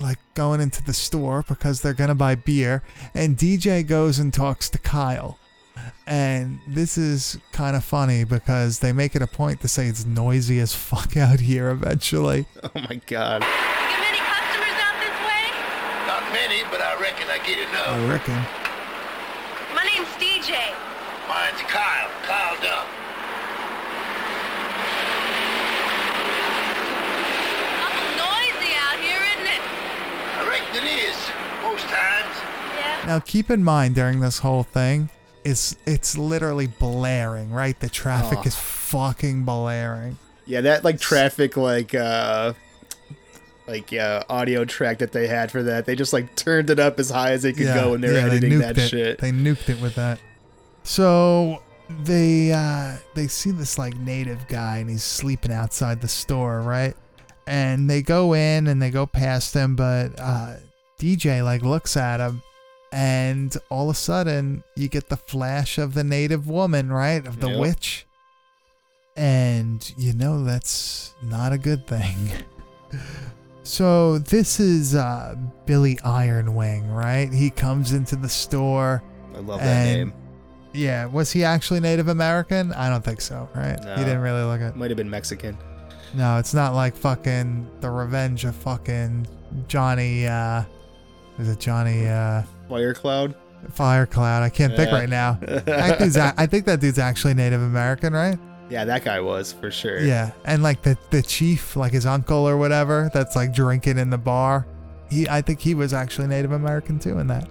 [0.00, 2.82] like going into the store because they're gonna buy beer,
[3.14, 5.38] and DJ goes and talks to Kyle,
[6.08, 10.06] And this is kind of funny because they make it a point to say it's
[10.06, 12.46] noisy as fuck out here eventually.
[12.64, 13.42] Oh my god.
[13.42, 15.44] Get many customers out this way?
[16.06, 17.88] Not many, but I reckon I get enough.
[17.88, 18.40] I reckon.
[19.76, 20.56] My name's DJ.
[21.28, 22.86] Mine's Kyle, Kyle Dunn.
[28.16, 29.62] Noisy out here, isn't it?
[30.38, 31.18] I reckon it is,
[31.62, 32.36] most times.
[32.76, 33.06] Yeah.
[33.06, 35.10] Now keep in mind during this whole thing,
[35.48, 37.78] it's it's literally blaring, right?
[37.78, 38.46] The traffic Oh.
[38.46, 40.18] is fucking blaring.
[40.46, 42.52] Yeah, that like traffic like uh
[43.66, 45.84] like uh audio track that they had for that.
[45.86, 48.14] They just like turned it up as high as they could go when they were
[48.14, 48.88] yeah, editing nuked that it.
[48.88, 49.18] shit.
[49.18, 50.18] They nuked it with that.
[50.84, 51.62] So
[52.04, 56.94] they uh they see this like native guy and he's sleeping outside the store, right?
[57.46, 60.56] And they go in and they go past him, but uh
[60.98, 62.42] DJ like looks at him
[62.92, 67.26] and all of a sudden you get the flash of the native woman, right?
[67.26, 67.58] Of the Yep.
[67.60, 68.06] witch.
[69.16, 72.30] And you know that's not a good thing.
[73.64, 75.34] So this is uh,
[75.66, 77.30] Billy Ironwing, right?
[77.30, 79.02] He comes into the store.
[79.34, 80.14] I love that name.
[80.72, 82.72] Yeah, was he actually Native American?
[82.72, 83.78] I don't think so, right?
[83.84, 83.94] No.
[83.96, 84.74] He didn't really look it.
[84.74, 85.58] Might have been Mexican.
[86.14, 89.26] No, it's not like fucking the revenge of fucking
[89.66, 90.26] Johnny.
[90.26, 90.62] uh
[91.38, 93.34] Is it Johnny uh Fire Cloud?
[93.72, 94.42] Firecloud?
[94.42, 95.38] I can't think right now.
[95.42, 98.38] That I think that dude's actually Native American, right?
[98.70, 100.00] Yeah, that guy was for sure.
[100.00, 104.10] Yeah, and like the the chief, like his uncle or whatever, that's like drinking in
[104.10, 104.66] the bar.
[105.10, 107.48] He, I think he was actually Native American too in that.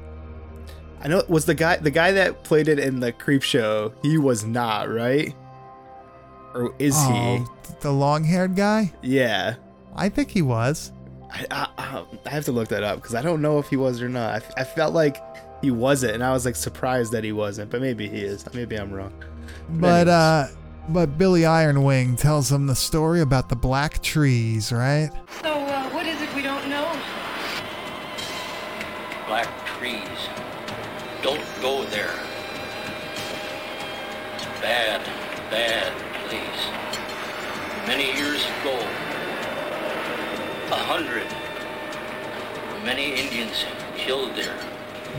[1.01, 4.17] I know was the guy the guy that played it in the creep show, he
[4.17, 5.33] was not, right?
[6.53, 7.45] Or is Oh,
[7.81, 8.93] the long-haired guy?
[9.01, 9.55] Yeah.
[9.95, 10.91] I think he was.
[11.31, 14.01] I, I, I have to look that up because I don't know if he was
[14.01, 14.43] or not.
[14.57, 15.17] I, I felt like
[15.61, 18.45] he wasn't, and I was like surprised that he wasn't, but maybe he is.
[18.53, 19.13] Maybe I'm wrong.
[19.69, 20.47] But uh,
[20.89, 25.09] but Billy Ironwing tells him the story about the black trees, right?
[25.41, 26.99] So, uh, what is it we don't know?
[29.27, 30.01] Black trees.
[31.21, 32.13] Don't go there.
[34.35, 35.03] It's a bad,
[35.51, 35.91] bad
[36.27, 36.67] place.
[37.87, 38.36] Many years ago,
[40.71, 41.27] a hundred,
[42.85, 44.55] many Indians killed there.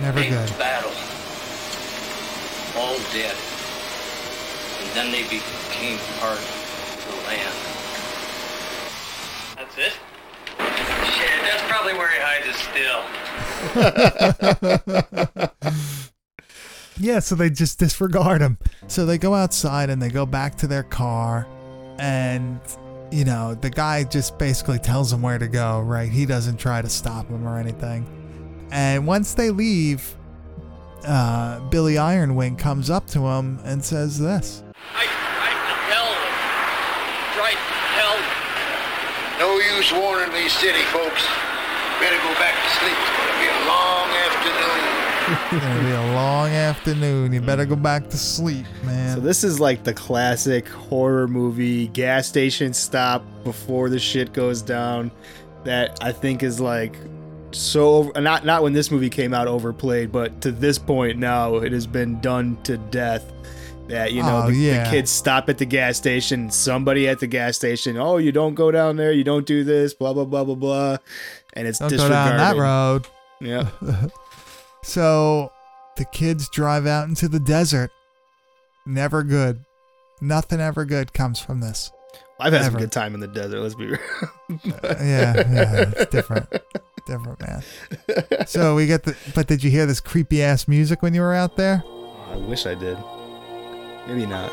[0.00, 0.48] Never Big good.
[0.58, 0.92] battle.
[2.76, 3.34] All dead.
[4.80, 7.56] And then they became part of the land.
[9.56, 9.94] That's it?
[11.12, 13.02] Shit, that's probably where he hides his still.
[17.00, 18.58] Yeah, so they just disregard him.
[18.88, 21.46] So they go outside and they go back to their car,
[21.96, 22.58] and
[23.10, 25.80] you know the guy just basically tells him where to go.
[25.80, 26.10] Right?
[26.10, 28.06] He doesn't try to stop him or anything.
[28.70, 30.14] And once they leave,
[31.04, 34.62] uh, Billy Ironwing comes up to him and says this.
[34.94, 36.12] Right, right to hell.
[37.40, 38.18] Right to hell.
[39.40, 41.24] No use warning these city folks.
[42.00, 42.98] Better go back to sleep.
[42.98, 44.97] It's gonna be a long afternoon.
[45.30, 47.32] It's gonna be a long afternoon.
[47.34, 49.14] You better go back to sleep, man.
[49.14, 54.62] So this is like the classic horror movie gas station stop before the shit goes
[54.62, 55.10] down.
[55.64, 56.96] That I think is like
[57.50, 61.72] so not not when this movie came out overplayed, but to this point now it
[61.72, 63.30] has been done to death.
[63.88, 67.26] That you know Oh, the, the kids stop at the gas station, somebody at the
[67.26, 67.98] gas station.
[67.98, 70.96] Oh, you don't go down there, you don't do this, blah blah blah blah blah,
[71.52, 73.06] and it's Don't go down that road.
[73.40, 73.68] Yeah.
[74.88, 75.52] So
[75.96, 77.90] the kids drive out into the desert.
[78.86, 79.64] Never good.
[80.22, 81.92] Nothing ever good comes from this.
[82.40, 82.70] I've had Ever.
[82.70, 83.60] some good time in the desert.
[83.60, 83.98] Let's be real.
[84.50, 86.48] Uh, yeah, yeah, it's different.
[87.06, 87.62] Different, man.
[88.46, 89.14] So we get the.
[89.34, 91.82] But did you hear this creepy ass music when you were out there?
[92.30, 92.96] I wish I did.
[94.06, 94.50] Maybe not.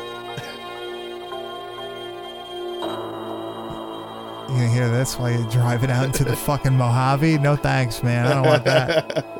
[4.48, 7.38] You gonna hear this while you're driving out into the fucking Mojave?
[7.38, 8.26] No thanks, man.
[8.26, 9.32] I don't want that.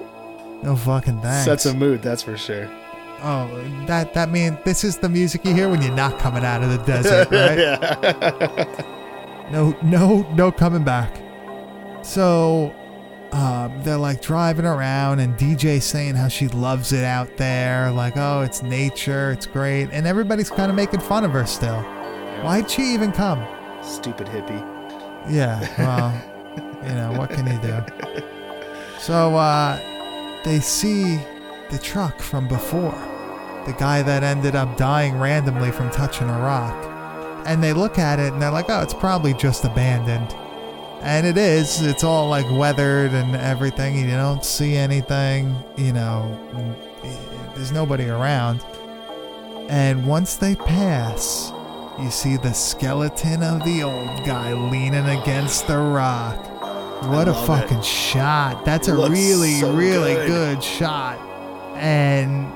[0.66, 1.44] No fucking thanks.
[1.44, 2.68] Sets a mood, that's for sure.
[3.22, 3.48] Oh,
[3.87, 6.70] that that means this is the music you hear when you're not coming out of
[6.70, 7.57] the desert, right?
[7.57, 8.85] yeah.
[9.52, 11.22] No, no, no coming back.
[12.02, 12.74] So,
[13.31, 17.92] um, they're like driving around, and DJ saying how she loves it out there.
[17.92, 21.81] Like, oh, it's nature, it's great, and everybody's kind of making fun of her still.
[22.42, 23.46] Why'd she even come?
[23.85, 24.61] Stupid hippie.
[25.31, 28.22] Yeah, well, you know what can you do?
[28.98, 29.79] So, uh,
[30.46, 31.18] they see
[31.72, 32.94] the truck from before,
[33.66, 38.20] the guy that ended up dying randomly from touching a rock, and they look at
[38.20, 40.32] it and they're like, oh, it's probably just abandoned.
[41.02, 41.82] And it is.
[41.82, 43.98] It's all like weathered and everything.
[43.98, 45.56] You don't see anything.
[45.76, 46.38] You know,
[47.56, 48.64] there's nobody around.
[49.68, 51.52] And once they pass,
[51.98, 56.56] you see the skeleton of the old guy leaning against the rock.
[57.02, 57.85] What a fucking it.
[57.85, 58.64] shot.
[58.64, 60.28] That's a really, so really good.
[60.28, 61.18] good shot.
[61.76, 62.52] And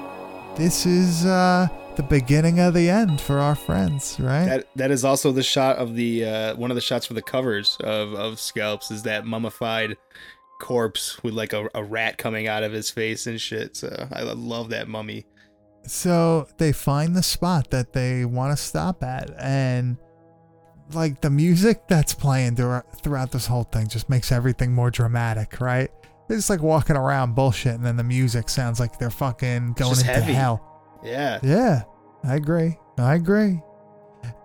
[0.57, 4.47] this is uh, the beginning of the end for our friends, right?
[4.47, 7.23] That that is also the shot of the uh, one of the shots for the
[7.23, 9.97] covers of of scalps is that mummified
[10.61, 13.77] corpse with like a, a rat coming out of his face and shit.
[13.77, 15.27] So I love that mummy.
[15.87, 19.97] So they find the spot that they want to stop at, and
[20.95, 25.91] like the music that's playing throughout this whole thing just makes everything more dramatic, right?
[26.29, 29.93] They're just like walking around bullshit, and then the music sounds like they're fucking going
[29.93, 30.33] into heavy.
[30.33, 30.65] hell.
[31.03, 31.41] Yeah.
[31.43, 31.83] Yeah,
[32.23, 32.79] I agree.
[32.99, 33.61] I agree.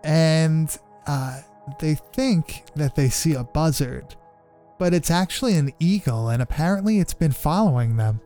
[0.04, 1.42] And uh,
[1.80, 4.16] they think that they see a buzzard,
[4.80, 8.22] but it's actually an eagle, and apparently it's been following them.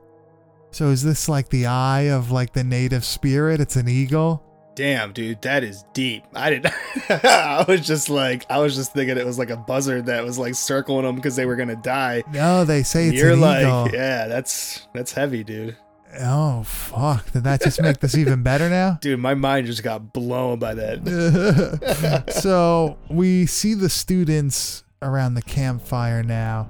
[0.71, 3.59] So is this like the eye of like the native spirit?
[3.59, 4.43] It's an eagle.
[4.79, 6.23] Damn, dude, that is deep.
[6.33, 6.73] I didn't.
[7.09, 10.39] I was just like, I was just thinking it was like a buzzard that was
[10.39, 12.23] like circling them because they were gonna die.
[12.31, 13.89] No, they say it's You're like, eagle.
[13.91, 15.75] yeah, that's that's heavy, dude.
[16.21, 17.29] Oh fuck!
[17.33, 18.99] Did that just make this even better now?
[19.01, 22.31] Dude, my mind just got blown by that.
[22.41, 26.69] so we see the students around the campfire now,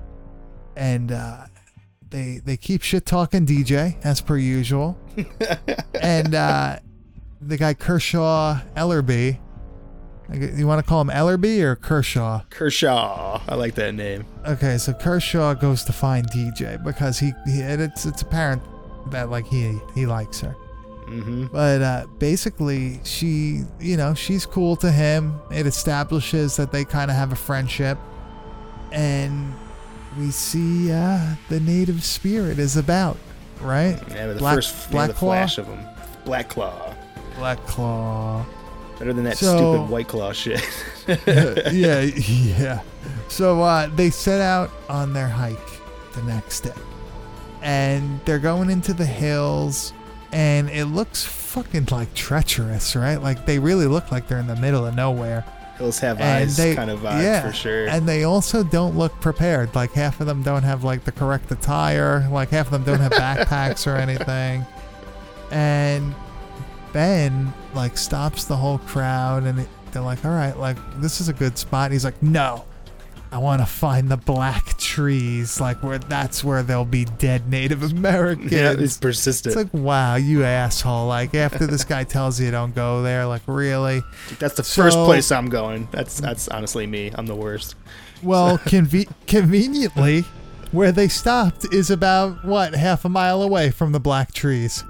[0.76, 1.46] and uh,
[2.10, 4.98] they they keep shit talking DJ as per usual,
[6.02, 6.80] and uh,
[7.42, 9.40] the guy Kershaw Ellerby.
[10.32, 12.42] You want to call him Ellerby or Kershaw?
[12.52, 14.26] Kershaw, I like that name.
[14.48, 18.62] Okay, so Kershaw goes to find DJ because he, he and it's it's apparent
[19.10, 20.56] that like he he likes her.
[21.10, 21.48] Mm-hmm.
[21.48, 25.40] But uh, basically, she, you know, she's cool to him.
[25.52, 27.98] It establishes that they kind of have a friendship.
[28.92, 29.54] And
[30.20, 33.18] we see uh, the native spirit is about,
[33.62, 34.00] right?
[34.10, 35.30] Yeah, but the Black, first yeah, Black the Claw?
[35.30, 35.80] flash of him,
[36.26, 36.94] Black Claw,
[37.40, 38.46] Black Claw.
[39.00, 40.62] better than that So- stupid White Claw shit.
[41.74, 42.82] yeah, yeah.
[43.30, 45.58] So uh, they set out on their hike
[46.14, 46.74] the next day.
[47.62, 49.94] And they're going into the hills,
[50.32, 53.18] and it looks fucking like treacherous, right?
[53.22, 55.44] Like they really look like they're in the middle of nowhere.
[55.78, 57.88] Hills have And eyes, they- kind of vibe yeah, for sure.
[57.88, 59.74] And they also don't look prepared.
[59.76, 62.28] Like half of them don't have like the correct attire.
[62.32, 63.12] Like half of them don't have
[63.48, 64.66] backpacks or anything.
[65.52, 66.14] And
[66.94, 71.30] Ben like stops the whole crowd, and it, they're like, "All right, like this is
[71.30, 72.66] a good spot." And he's like, "No,
[73.32, 75.60] I want to find the black trees.
[75.62, 79.56] Like where that's where there'll be dead Native Americans." yeah, it's persistent.
[79.56, 81.08] It's like, wow, you asshole.
[81.08, 84.02] Like, after this guy tells you don't go there, like, really?
[84.40, 85.88] that's the first place I'm going.
[85.92, 87.12] That's that's honestly me.
[87.14, 87.76] I'm the worst.
[88.22, 90.26] Well, conve- conveniently,
[90.72, 94.84] where they stopped is about, what, half a mile away from the black trees.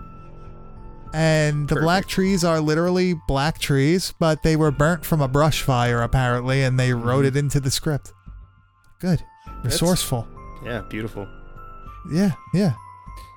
[1.13, 5.62] And the black trees are literally black trees, but they were burnt from a brush
[5.63, 8.13] fire, apparently, and they wrote it into the script.
[9.00, 9.24] Good.
[9.63, 10.28] Resourceful.
[10.63, 11.28] Yeah, beautiful.
[12.12, 12.74] Yeah, yeah.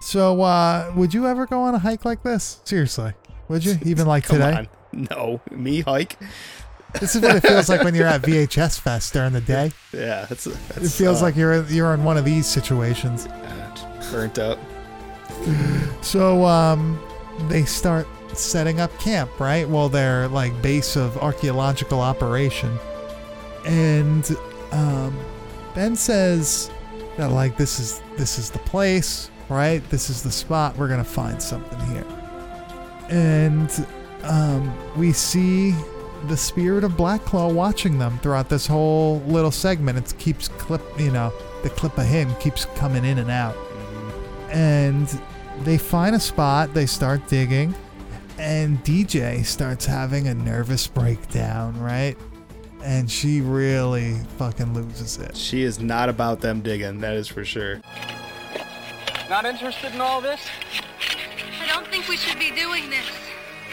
[0.01, 2.61] So, uh, would you ever go on a hike like this?
[2.65, 3.15] Seriously.
[3.49, 3.79] Would you?
[3.85, 4.53] Even like today?
[4.53, 4.69] on.
[5.11, 6.19] No, me hike.
[7.01, 9.71] This is what it feels like when you're at VHS Fest during the day.
[9.95, 13.27] Yeah, that's, that's It feels uh, like you're you're in one of these situations.
[14.11, 14.59] burnt up.
[16.03, 17.01] So um,
[17.49, 19.69] they start setting up camp, right?
[19.69, 22.79] Well, their like base of archaeological operation,
[23.67, 24.29] and
[24.71, 25.17] um,
[25.75, 26.71] Ben says
[27.17, 29.87] that like this is this is the place, right?
[29.91, 30.77] This is the spot.
[30.77, 32.07] We're gonna find something here,
[33.09, 33.87] and
[34.25, 35.75] um, we see
[36.29, 39.99] the spirit of Black Claw watching them throughout this whole little segment.
[39.99, 43.57] It keeps clip, you know, the clip of him keeps coming in and out
[44.53, 45.21] and
[45.61, 47.75] they find a spot they start digging
[48.39, 52.17] and dj starts having a nervous breakdown right
[52.83, 57.01] and she really fucking loses it She is not about them digging.
[57.01, 57.81] That is for sure.
[59.31, 60.41] Not interested in all this?
[61.63, 63.07] I don't think we should be doing this.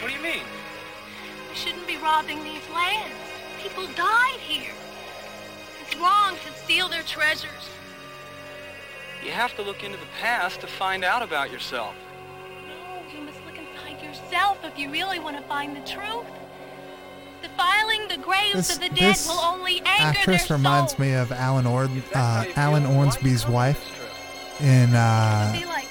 [0.00, 0.44] What do you mean?
[1.50, 3.12] We shouldn't be robbing these lands.
[3.62, 4.72] People died here.
[5.82, 7.68] It's wrong to steal their treasures.
[9.24, 11.94] You have to look into the past to find out about yourself.
[12.66, 16.26] No, you must look inside yourself if you really want to find the truth.
[17.42, 21.12] Defiling the graves This- of the dead this will only anger actress their reminds me
[21.14, 23.80] of alan Ord, uh, Alan Ormsby's wife
[24.60, 25.88] in uh, like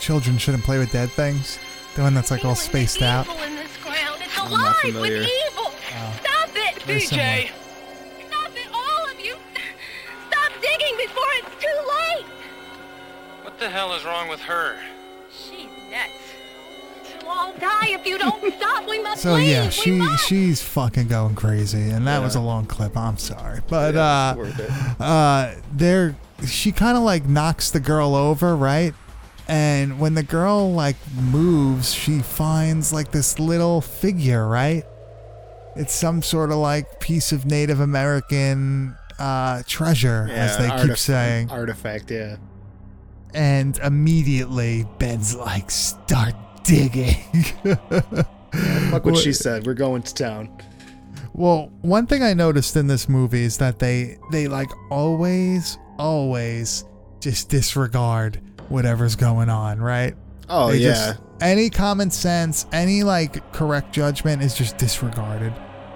[0.00, 1.58] children shouldn't play with dead things
[1.96, 4.20] the one that's like all spaced out in this ground.
[4.22, 5.18] It's I'm alive familiar.
[5.20, 5.72] with evil.
[5.72, 6.20] Oh.
[6.22, 7.00] Stop it, Very.
[7.00, 7.50] DJ.
[8.28, 9.34] Stop it, all of you.
[10.30, 12.26] Stop digging before it's too late.
[13.56, 14.76] What the hell is wrong with her?
[15.30, 16.12] She's nuts.
[17.10, 18.86] Too long all die if you don't stop.
[18.86, 19.48] We must So leave.
[19.48, 22.94] yeah, she she's fucking going crazy, and that was a long clip.
[22.98, 24.70] I'm sorry, but Yeah, uh, worth it.
[25.00, 28.92] uh, there she kind of like knocks the girl over, right?
[29.48, 34.84] And when the girl like moves, she finds like this little figure, right?
[35.76, 40.98] It's some sort of like piece of Native American uh, treasure, as they keep artif-
[40.98, 41.50] saying.
[41.50, 42.36] Artifact, yeah.
[43.36, 46.34] And immediately Ben's like, start
[46.64, 47.16] digging.
[48.90, 49.66] Fuck what she said.
[49.66, 50.50] We're going to town.
[51.34, 56.84] Well, one thing I noticed in this movie is that they they like always always
[57.20, 60.14] just disregard whatever's going on, right?
[60.48, 60.88] Oh, They yeah.
[60.92, 65.52] just- any common sense, any like correct judgment is just disregarded.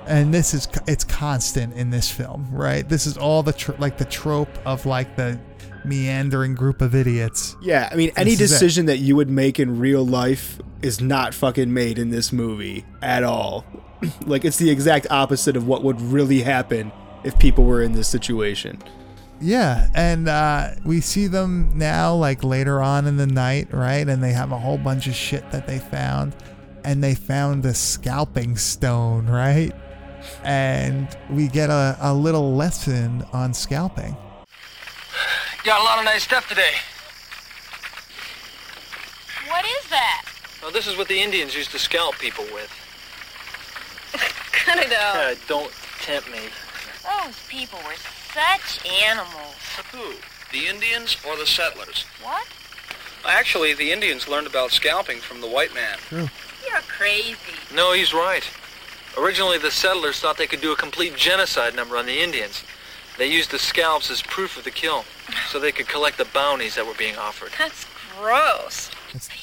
[0.07, 2.87] And this is it's constant in this film, right?
[2.87, 5.41] This is all the tr- like the trope of like the
[5.85, 7.57] meandering group of idiots.
[7.63, 8.55] Yeah, I mean, any This is it.
[8.55, 12.85] decision that you would make in real life is not fucking made in this movie
[13.03, 13.65] at all.
[14.27, 16.93] like, it's the exact opposite of what would really happen
[17.25, 18.79] if people were in this situation.
[19.43, 24.07] Yeah, and uh, we see them now, like later on in the night, right?
[24.07, 26.35] And they have a whole bunch of shit that they found,
[26.85, 29.73] and they found a scalping stone, right?
[30.45, 34.15] And we get a, a little lesson on scalping.
[35.65, 36.75] Got a lot of nice stuff today.
[39.49, 40.23] What is that?
[40.63, 42.71] Well, this is what the Indians used to scalp people with.
[44.53, 45.17] Cut it out.
[45.17, 46.39] Uh, don't tempt me.
[47.03, 47.97] Those people were
[48.33, 49.57] such animals.
[49.93, 50.15] Who?
[50.51, 52.05] The Indians or the settlers?
[52.23, 52.47] What?
[53.27, 55.99] Actually, the Indians learned about scalping from the white man.
[56.11, 57.37] You're crazy.
[57.75, 58.49] No, he's right.
[59.19, 62.65] Originally, the settlers thought they could do a complete genocide number on the Indians.
[63.21, 65.05] They used the scalps as proof of the kill,
[65.51, 67.51] so they could collect the bounties that were being offered.
[67.59, 67.85] That's
[68.19, 68.91] gross.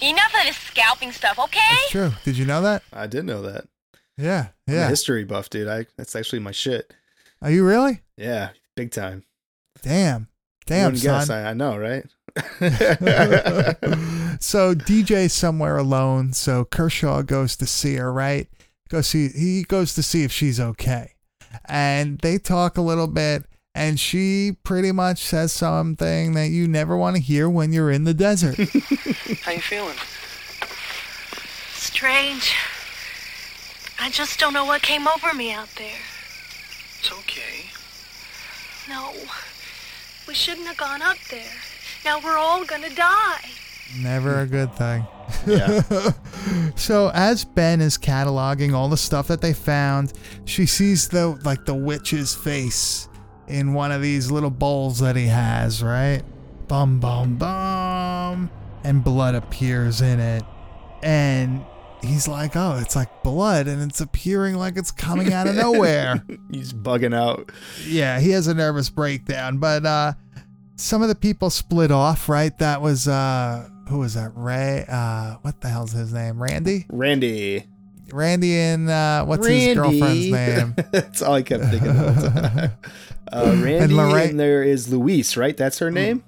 [0.01, 1.59] Enough of this scalping stuff, okay?
[1.73, 2.11] It's true.
[2.25, 2.81] Did you know that?
[2.91, 3.65] I did know that.
[4.17, 4.89] Yeah, I'm a yeah.
[4.89, 5.67] history buff, dude.
[5.67, 6.91] I That's actually my shit.
[7.39, 8.01] Are you really?
[8.17, 9.25] Yeah, big time.
[9.83, 10.27] Damn,
[10.65, 11.29] damn, wouldn't guess.
[11.29, 12.03] I, I know, right?
[14.41, 16.33] so DJ's somewhere alone.
[16.33, 18.47] So Kershaw goes to see her, right?
[18.89, 19.27] Go see.
[19.27, 21.13] He goes to see if she's okay,
[21.65, 23.45] and they talk a little bit.
[23.77, 28.05] And she pretty much says something that you never want to hear when you're in
[28.05, 28.57] the desert.
[29.43, 29.95] How you feeling?
[31.73, 32.55] Strange.
[33.99, 35.99] I just don't know what came over me out there.
[36.97, 37.69] It's okay.
[38.89, 39.13] No.
[40.27, 41.53] We shouldn't have gone up there.
[42.03, 43.51] Now we're all gonna die.
[43.95, 45.05] Never a good thing.
[45.45, 45.83] Yeah.
[46.75, 50.13] so as Ben is cataloging all the stuff that they found,
[50.45, 53.07] she sees the like the witch's face
[53.47, 56.21] in one of these little bowls that he has, right?
[56.67, 58.49] Bum bum bum
[58.83, 60.43] and blood appears in it.
[61.01, 61.63] And
[62.01, 66.23] he's like, "Oh, it's like blood and it's appearing like it's coming out of nowhere."
[66.51, 67.51] He's bugging out.
[67.85, 69.57] yeah, he has a nervous breakdown.
[69.59, 70.13] But uh
[70.75, 72.57] some of the people split off, right?
[72.59, 74.31] That was uh who was that?
[74.35, 76.41] Ray uh what the hell's his name?
[76.43, 76.85] Randy?
[76.89, 77.65] Randy.
[78.11, 80.75] Randy and uh what's his girlfriend's name?
[80.91, 82.23] That's all I kept thinking of.
[83.31, 85.55] uh, Randy, Lorraine- and there is Luis, right?
[85.55, 86.23] That's her name?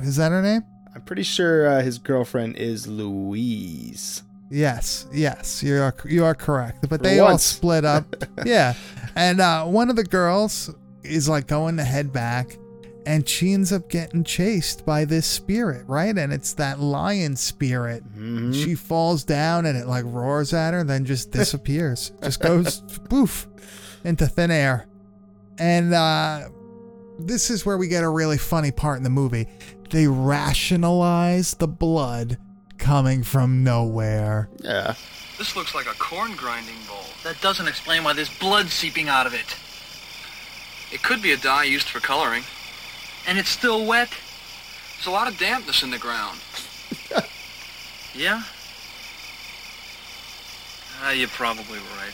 [0.00, 0.62] Is that her name?
[0.94, 4.22] I'm pretty sure uh, his girlfriend is Louise.
[4.50, 6.82] Yes, yes, you are you are correct.
[6.82, 8.04] But For they all split up.
[8.44, 8.74] yeah.
[9.16, 10.70] And uh one of the girls
[11.02, 12.56] is like going to head back
[13.06, 16.16] and she ends up getting chased by this spirit, right?
[16.16, 18.04] And it's that lion spirit.
[18.04, 18.52] Mm-hmm.
[18.52, 22.12] She falls down and it like roars at her, then just disappears.
[22.22, 23.48] just goes poof
[24.04, 24.86] into thin air.
[25.58, 26.48] And uh
[27.18, 29.46] this is where we get a really funny part in the movie.
[29.90, 32.38] They rationalize the blood
[32.78, 34.48] coming from nowhere.
[34.60, 34.94] Yeah.
[35.38, 37.04] This looks like a corn grinding bowl.
[37.24, 39.56] That doesn't explain why there's blood seeping out of it.
[40.92, 42.42] It could be a dye used for coloring.
[43.26, 44.10] And it's still wet.
[44.96, 46.38] There's a lot of dampness in the ground.
[48.14, 48.42] yeah?
[51.02, 52.12] Ah, you're probably right.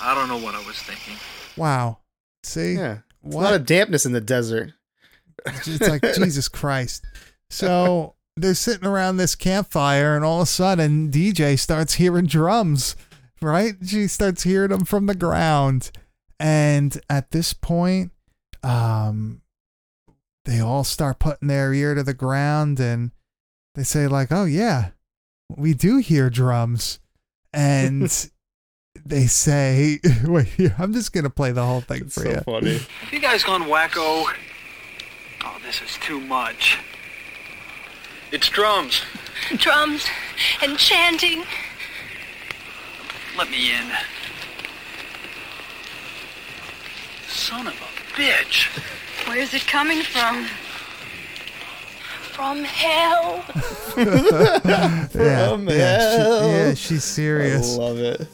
[0.00, 1.16] I don't know what I was thinking.
[1.56, 1.98] Wow.
[2.42, 2.74] See?
[2.74, 2.98] Yeah.
[3.24, 4.72] It's a lot of dampness in the desert.
[5.46, 7.04] It's like Jesus Christ.
[7.50, 12.96] So they're sitting around this campfire, and all of a sudden, DJ starts hearing drums.
[13.40, 13.74] Right?
[13.84, 15.90] She starts hearing them from the ground,
[16.40, 18.12] and at this point,
[18.62, 19.42] um,
[20.44, 23.10] they all start putting their ear to the ground, and
[23.74, 24.90] they say like, "Oh yeah,
[25.54, 27.00] we do hear drums,"
[27.52, 28.10] and.
[29.06, 32.78] They say, "Wait, here, I'm just gonna play the whole thing for so you." funny.
[32.78, 34.24] Have you guys gone wacko?
[35.44, 36.78] Oh, this is too much.
[38.30, 39.02] It's drums.
[39.56, 40.06] Drums
[40.62, 41.42] and chanting.
[43.36, 43.90] Let me in.
[47.26, 48.68] Son of a bitch.
[49.26, 50.44] Where's it coming from?
[52.32, 53.44] From hell.
[53.96, 57.76] yeah, From yeah, she- yeah, she's serious.
[57.76, 58.26] I love it.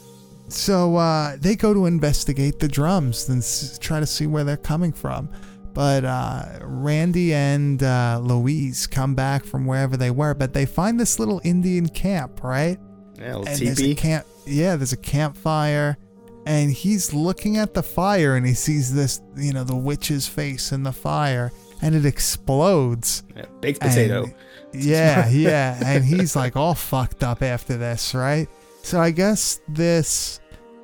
[0.47, 4.57] So uh, they go to investigate the drums and s- try to see where they're
[4.57, 5.29] coming from.
[5.73, 10.99] But uh, Randy and uh, Louise come back from wherever they were, but they find
[10.99, 12.77] this little Indian camp, right?
[13.17, 13.95] Yeah, a little and there's a teepee.
[13.95, 14.25] camp.
[14.45, 15.97] Yeah, there's a campfire,
[16.45, 20.71] and he's looking at the fire, and he sees this, you know, the witch's face
[20.71, 23.23] in the fire, and it explodes.
[23.35, 24.23] Yeah, baked potato.
[24.25, 24.33] And-
[24.73, 28.47] yeah, yeah, and he's like all fucked up after this, right?
[28.83, 30.39] So I guess this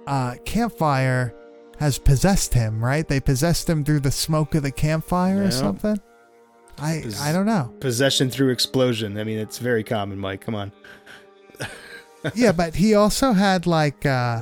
[0.05, 1.34] uh, campfire
[1.80, 3.08] has possessed him, right?
[3.08, 5.47] They possessed him through the smoke of the campfire Yeah.
[5.47, 5.99] or something.
[6.80, 7.74] I Pos- I don't know.
[7.80, 9.18] Possession through explosion.
[9.18, 10.41] I mean, it's very common, Mike.
[10.41, 10.72] Come on.
[12.36, 14.41] yeah, but he also had like uh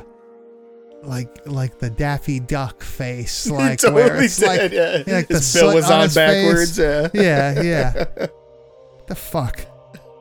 [1.05, 4.73] like like the Daffy Duck face, like where totally it's like, did,
[5.07, 5.15] yeah.
[5.15, 7.11] like His the bill was on his backwards, face.
[7.13, 7.21] yeah.
[7.21, 8.27] yeah, yeah.
[9.07, 9.65] the fuck.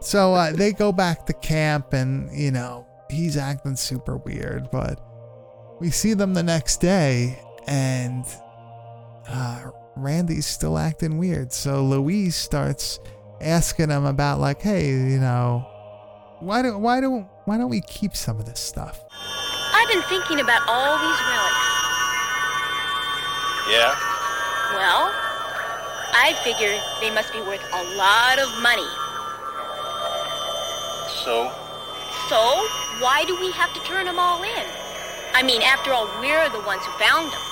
[0.00, 5.00] So uh, they go back to camp, and you know he's acting super weird, but
[5.80, 8.24] we see them the next day, and
[9.28, 11.52] uh, Randy's still acting weird.
[11.52, 13.00] So Louise starts
[13.40, 15.66] asking him about like, hey, you know,
[16.40, 19.00] why don't why don't why don't we keep some of this stuff?
[19.84, 21.68] I've been thinking about all these relics.
[23.68, 23.92] Yeah?
[24.72, 25.12] Well,
[26.16, 26.72] I figure
[27.04, 28.88] they must be worth a lot of money.
[31.20, 31.52] So?
[32.32, 32.40] So,
[33.04, 34.64] why do we have to turn them all in?
[35.36, 37.44] I mean, after all, we're the ones who found them.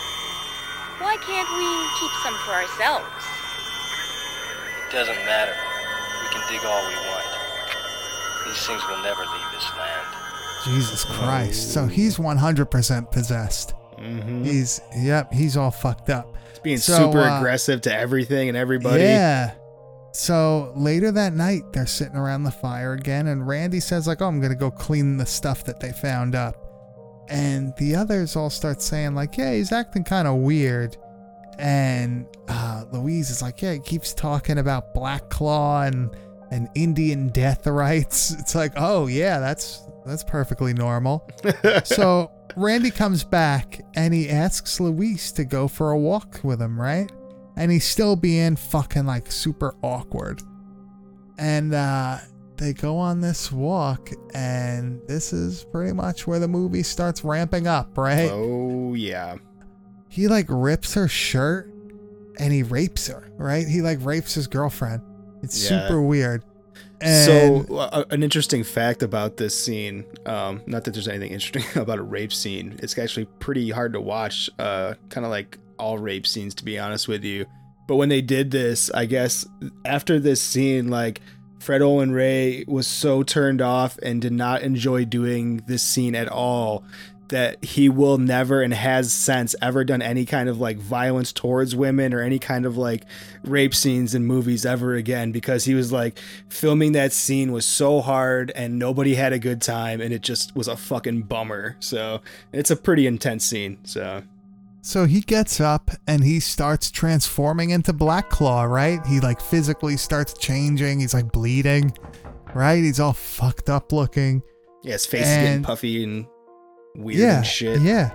[1.04, 1.68] Why can't we
[2.00, 3.12] keep some for ourselves?
[4.88, 5.52] It doesn't matter.
[5.52, 7.28] We can dig all we want.
[8.48, 9.91] These things will never leave this land.
[10.64, 11.72] Jesus Christ!
[11.72, 13.74] So he's 100% possessed.
[13.98, 14.44] Mhm.
[14.44, 16.34] He's yep, he's all fucked up.
[16.50, 19.02] He's being So, super uh, aggressive to everything and everybody.
[19.02, 19.52] Yeah.
[20.14, 24.26] So later that night, they're sitting around the fire again, and Randy says, like, oh,
[24.26, 26.56] I'm going to go clean the stuff that they found up.
[27.30, 30.98] And the others all start saying, like, yeah, he's acting kind of weird.
[31.58, 36.14] And uh, Louise is like, yeah, he keeps talking about Black Claw and,
[36.50, 38.34] and Indian death rites.
[38.38, 41.28] It's like, oh, yeah, that's that's perfectly normal.
[41.84, 46.80] so Randy comes back and he asks Louise to go for a walk with him,
[46.80, 47.10] right?
[47.56, 50.42] And he's still being fucking like super awkward.
[51.38, 52.18] And uh
[52.56, 57.66] they go on this walk and this is pretty much where the movie starts ramping
[57.66, 58.30] up, right?
[58.30, 59.36] Oh yeah.
[60.08, 61.72] He like rips her shirt
[62.38, 63.66] and he rapes her, right?
[63.66, 65.02] He like rapes his girlfriend.
[65.42, 65.86] It's Yeah.
[65.88, 66.44] super weird.
[67.02, 71.64] And so uh, an interesting fact about this scene, um, not that there's anything interesting
[71.80, 72.78] about a rape scene.
[72.82, 76.78] It's actually pretty hard to watch, uh, kind of like all rape scenes, to be
[76.78, 77.46] honest with you.
[77.88, 79.46] But when they did this, I guess
[79.84, 81.20] after this scene, like
[81.58, 86.28] Fred Olen Ray was so turned off and did not enjoy doing this scene at
[86.28, 86.84] all
[87.32, 91.74] that he will never and has since ever done any kind of like violence towards
[91.74, 93.04] women or any kind of like
[93.44, 96.18] rape scenes in movies ever again because he was like
[96.48, 100.54] filming that scene was so hard and nobody had a good time and it just
[100.54, 101.76] was a fucking bummer.
[101.80, 102.20] So
[102.52, 103.78] it's a pretty intense scene.
[103.84, 104.22] So
[104.82, 109.04] So he gets up and he starts transforming into Black Claw, right?
[109.06, 111.00] He like physically starts changing.
[111.00, 111.92] He's like bleeding,
[112.54, 112.82] right?
[112.82, 114.42] He's all fucked up looking.
[114.82, 116.26] yeah, his face is getting puffy and
[116.96, 117.80] weird yeah, and shit.
[117.80, 118.10] Yeah.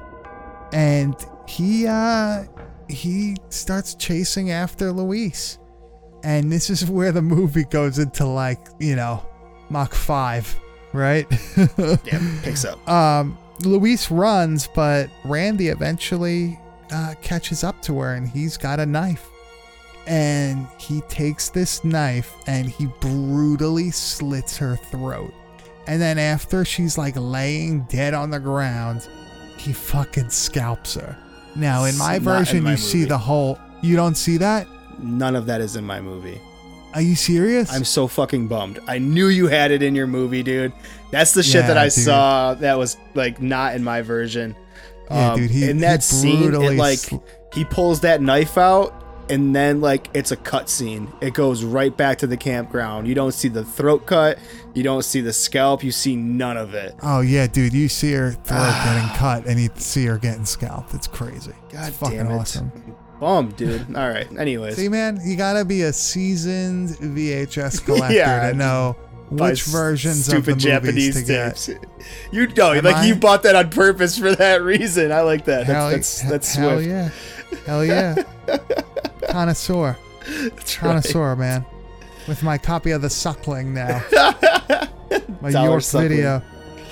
[0.73, 1.15] And
[1.47, 2.45] he uh
[2.89, 5.59] he starts chasing after Louise.
[6.23, 9.25] And this is where the movie goes into like, you know,
[9.69, 10.59] Mach 5,
[10.93, 11.28] right?
[12.03, 12.88] Yeah, picks up.
[12.88, 16.59] Um, Louise runs, but Randy eventually
[16.91, 19.30] uh, catches up to her, and he's got a knife.
[20.05, 25.34] And he takes this knife and he brutally slits her throat.
[25.88, 29.07] And then after she's like laying dead on the ground,
[29.57, 31.15] he fucking scalps her.
[31.55, 33.57] Now, in my It's not in version, my you see the whole.
[33.81, 34.67] You don't see that?
[34.99, 36.39] None of that is in my movie.
[36.93, 37.71] Are you serious?
[37.71, 38.79] I'm so fucking bummed.
[38.88, 40.73] I knew you had it in your movie, dude.
[41.11, 41.93] That's the shit that I dude.
[41.93, 44.55] saw that was like not in my version.
[45.09, 47.17] Um, Yeah, dude, he- in that he scene, it like sl-
[47.53, 48.93] he pulls that knife out,
[49.30, 51.11] and then like it's a cut scene.
[51.21, 53.07] It goes right back to the campground.
[53.07, 54.39] You don't see the throat cut.
[54.73, 55.84] You don't see the scalp.
[55.84, 56.95] You see none of it.
[57.01, 60.93] Oh yeah, dude, you see her throat getting cut, and you see her getting scalped.
[60.93, 61.53] It's crazy.
[61.71, 62.36] God it's fucking damn it.
[62.36, 62.71] awesome.
[63.19, 63.82] Bummed, dude.
[63.95, 64.28] All right.
[64.38, 68.95] Anyways, See, man, you gotta be a seasoned VHS collector Yeah, to know
[69.30, 71.55] which versions of the stupid movies Japanese to get.
[71.57, 71.69] tapes.
[72.32, 73.05] You know, Am like I?
[73.07, 75.11] you bought that on purpose for that reason.
[75.11, 75.65] I like that.
[75.65, 76.88] Hell, That's that's, that's hell swift.
[76.88, 77.09] yeah,
[77.65, 78.15] hell yeah,
[79.29, 80.77] connoisseur, right.
[80.79, 81.65] connoisseur, man.
[82.27, 84.03] With my copy of the Suckling now,
[85.41, 86.09] my Dollar York Suckling.
[86.09, 86.41] video.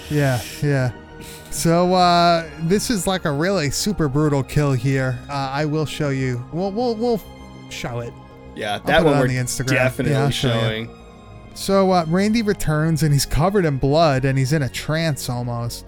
[0.10, 0.92] Yeah, yeah.
[1.52, 5.20] So uh, this is like a really super brutal kill here.
[5.30, 6.44] Uh, I will show you.
[6.54, 7.22] We'll we'll we'll
[7.70, 8.14] show it.
[8.56, 9.70] Yeah, that one on we're the Instagram.
[9.72, 10.32] definitely Yeah, you.
[10.32, 10.90] showing.
[11.56, 15.86] So uh, Randy returns and he's covered in blood and he's in a trance almost.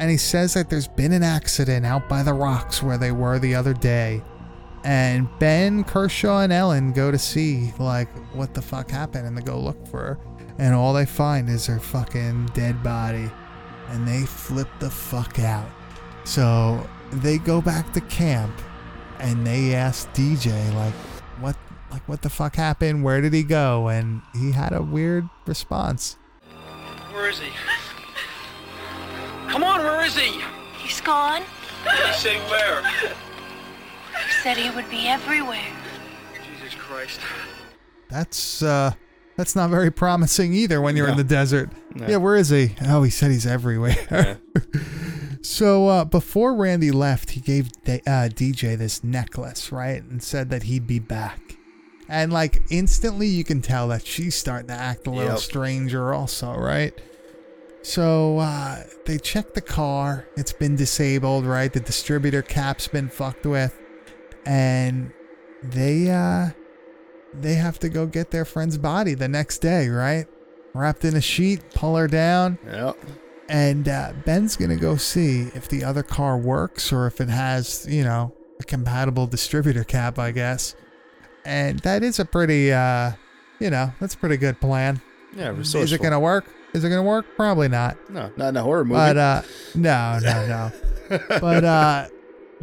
[0.00, 3.38] And he says that there's been an accident out by the rocks where they were
[3.38, 4.22] the other day.
[4.82, 9.42] And Ben, Kershaw, and Ellen go to see, like, what the fuck happened and they
[9.42, 10.18] go look for her.
[10.56, 13.30] And all they find is her fucking dead body.
[13.88, 15.68] And they flip the fuck out.
[16.24, 18.58] So they go back to camp
[19.18, 20.94] and they ask DJ, like,
[21.40, 21.56] what
[21.90, 23.04] like what the fuck happened?
[23.04, 23.88] Where did he go?
[23.88, 26.16] And he had a weird response.
[27.12, 27.50] Where is he?
[29.50, 30.40] Come on, where is he?
[30.78, 31.42] He's gone.
[32.06, 32.82] He say where?
[32.82, 35.60] He said he would be everywhere.
[36.58, 37.20] Jesus Christ.
[38.08, 38.92] That's uh
[39.36, 41.70] that's not very promising either when you're in the desert.
[41.94, 42.06] No.
[42.06, 42.74] Yeah, where is he?
[42.86, 44.38] Oh, he said he's everywhere.
[45.42, 50.50] so uh, before Randy left, he gave D- uh, DJ this necklace, right, and said
[50.50, 51.40] that he'd be back.
[52.06, 55.38] And like instantly, you can tell that she's starting to act a little Yep.
[55.38, 56.92] stranger, also, right?
[57.82, 60.26] So uh, they check the car.
[60.36, 61.72] It's been disabled, right?
[61.72, 63.78] The distributor cap's been fucked with,
[64.44, 65.12] and
[65.62, 66.50] they uh,
[67.32, 70.26] they have to go get their friend's body the next day, right?
[70.74, 72.96] Wrapped in a sheet, pull her down, Yep.
[73.48, 77.86] and uh, Ben's gonna go see if the other car works or if it has,
[77.88, 80.74] you know, a compatible distributor cap, I guess.
[81.46, 83.12] And that is a pretty, uh,
[83.58, 85.00] you know, that's a pretty good plan.
[85.34, 86.44] Yeah, Is it gonna work?
[86.72, 87.26] Is it gonna work?
[87.36, 87.96] Probably not.
[88.10, 88.94] No, not in a horror movie.
[88.94, 89.42] But uh,
[89.74, 91.18] no, no, no.
[91.40, 92.08] but uh,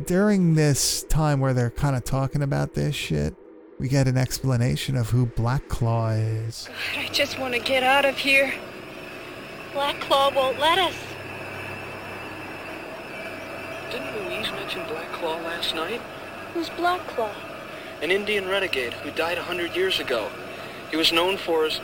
[0.05, 3.35] during this time where they're kind of talking about this shit,
[3.79, 6.69] we get an explanation of who Black Claw is.
[6.93, 8.53] God, I just want to get out of here.
[9.73, 10.95] Black Claw won't let us.
[13.91, 16.01] Didn't Louise mention Black Claw last night?
[16.53, 17.33] Who's Black Claw?
[18.01, 20.29] An Indian renegade who died a hundred years ago.
[20.91, 21.81] He was known for his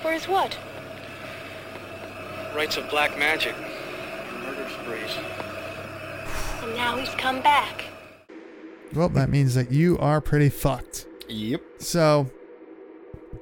[0.00, 0.56] For his what?
[2.54, 5.16] Rites of black magic, and murder sprees.
[6.62, 7.84] And now he's come back.
[8.94, 11.06] Well, that means that you are pretty fucked.
[11.28, 11.62] Yep.
[11.78, 12.30] So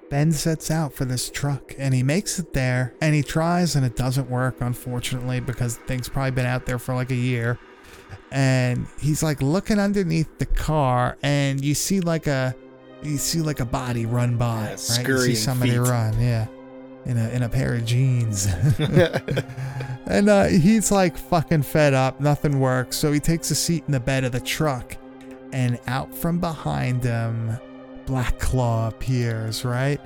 [0.09, 3.85] Ben sets out for this truck and he makes it there and he tries and
[3.85, 7.59] it doesn't work, unfortunately, because the thing's probably been out there for like a year.
[8.31, 12.55] And he's like looking underneath the car and you see like a
[13.03, 14.63] you see like a body run by.
[14.63, 14.71] right?
[14.73, 15.79] You see scurrying somebody feet.
[15.81, 16.47] run, yeah.
[17.05, 18.47] In a in a pair of jeans.
[20.07, 22.97] and uh, he's like fucking fed up, nothing works.
[22.97, 24.97] So he takes a seat in the bed of the truck
[25.53, 27.57] and out from behind him,
[28.07, 30.01] Black Claw appears, right?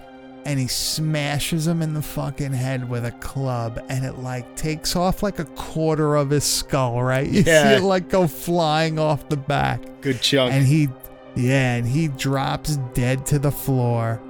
[0.44, 4.94] And he smashes him in the fucking head with a club, and it like takes
[4.96, 7.28] off like a quarter of his skull, right?
[7.28, 7.62] You Yeah.
[7.70, 9.82] see it like go flying off the back.
[10.00, 10.52] Good chunk.
[10.52, 10.88] And he,
[11.34, 14.20] yeah, and he drops dead to the floor.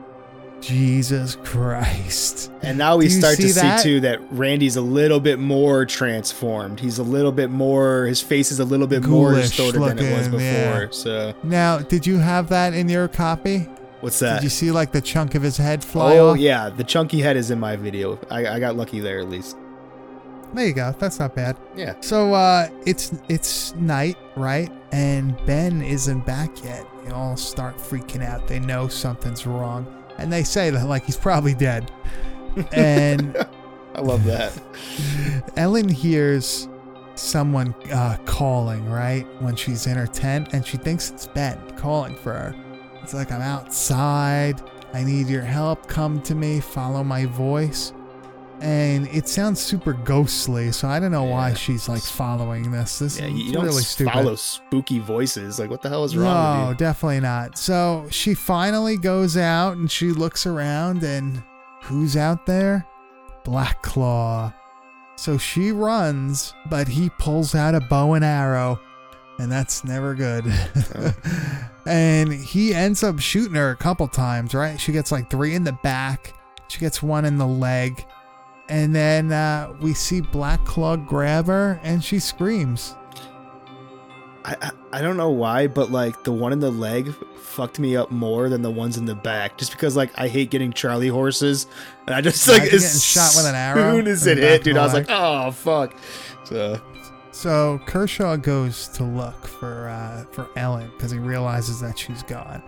[0.67, 2.51] Jesus Christ.
[2.63, 6.81] And now we start to see see too that Randy's a little bit more transformed.
[6.81, 8.07] He's a little bit more.
[8.07, 10.41] His face is a little bit more Ghoulish distorted than it was before.
[10.41, 10.87] yeah.
[10.91, 13.69] So Now, did you have that in your copy?
[14.01, 14.37] what's that?
[14.37, 16.39] Did you see like the chunk of his head fly oh off?
[16.39, 18.19] yeah, the chunky head is in my video.
[18.31, 19.57] I, I got lucky there at least.
[20.53, 20.95] There you go.
[20.99, 21.57] That's not bad.
[21.77, 21.95] Yeah.
[22.01, 24.71] So uh it's it's night, right?
[24.93, 26.87] And Ben isn't back yet.
[27.05, 28.49] They all start freaking out.
[28.49, 29.87] They know something's wrong.
[30.19, 31.91] And they say that like he's probably dead.
[32.73, 33.37] And
[33.95, 34.53] I love that.
[35.57, 36.69] Ellen hears
[37.15, 39.27] someone uh, calling, right?
[39.41, 42.55] When she's in her tent and she thinks it's Ben calling for her.
[43.03, 44.61] It's like, I'm outside.
[44.93, 45.87] I need your help.
[45.87, 46.61] Come to me.
[46.61, 47.93] Follow my voice.
[48.61, 52.99] And it sounds super ghostly, so I don't know why she's like following this.
[52.99, 54.13] This Yeah, is you, don't really stupid.
[54.15, 55.59] follow spooky voices.
[55.59, 56.87] Like what the hell is wrong No, with you?
[56.87, 57.59] definitely not.
[57.59, 61.43] So she finally goes out and she looks around, and
[61.83, 62.87] who's out there?
[63.45, 64.53] Black Claw.
[65.17, 68.81] So she runs, but he pulls out a bow and arrow,
[69.39, 70.45] and that's never good.
[70.95, 71.15] Oh.
[71.87, 74.81] and he ends up shooting her a couple times, right?
[74.81, 76.33] She gets like three in the back,
[76.69, 78.05] she gets one in the leg.
[78.69, 82.97] And then uh, we see Black Claw grab her and she screams.
[84.45, 87.97] I, I I don't know why, but like the one in the leg fucked me
[87.97, 91.09] up more than the ones in the back, just because like I hate getting Charlie
[91.09, 91.67] horses,
[92.07, 94.63] and I just like Imagine as getting shot with an arrow soon as it hit,
[94.65, 95.97] dude, I was like, oh fuck.
[96.45, 96.81] So
[97.33, 102.63] So Kershaw goes to look for uh, for Ellen because he realizes that she's gone,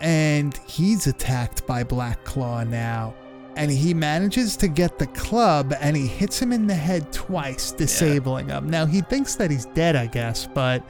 [0.00, 3.14] and he's attacked by Black Claw now.
[3.56, 7.70] And he manages to get the club, and he hits him in the head twice,
[7.72, 8.68] disabling him.
[8.68, 10.82] Now he thinks that he's dead, I guess, but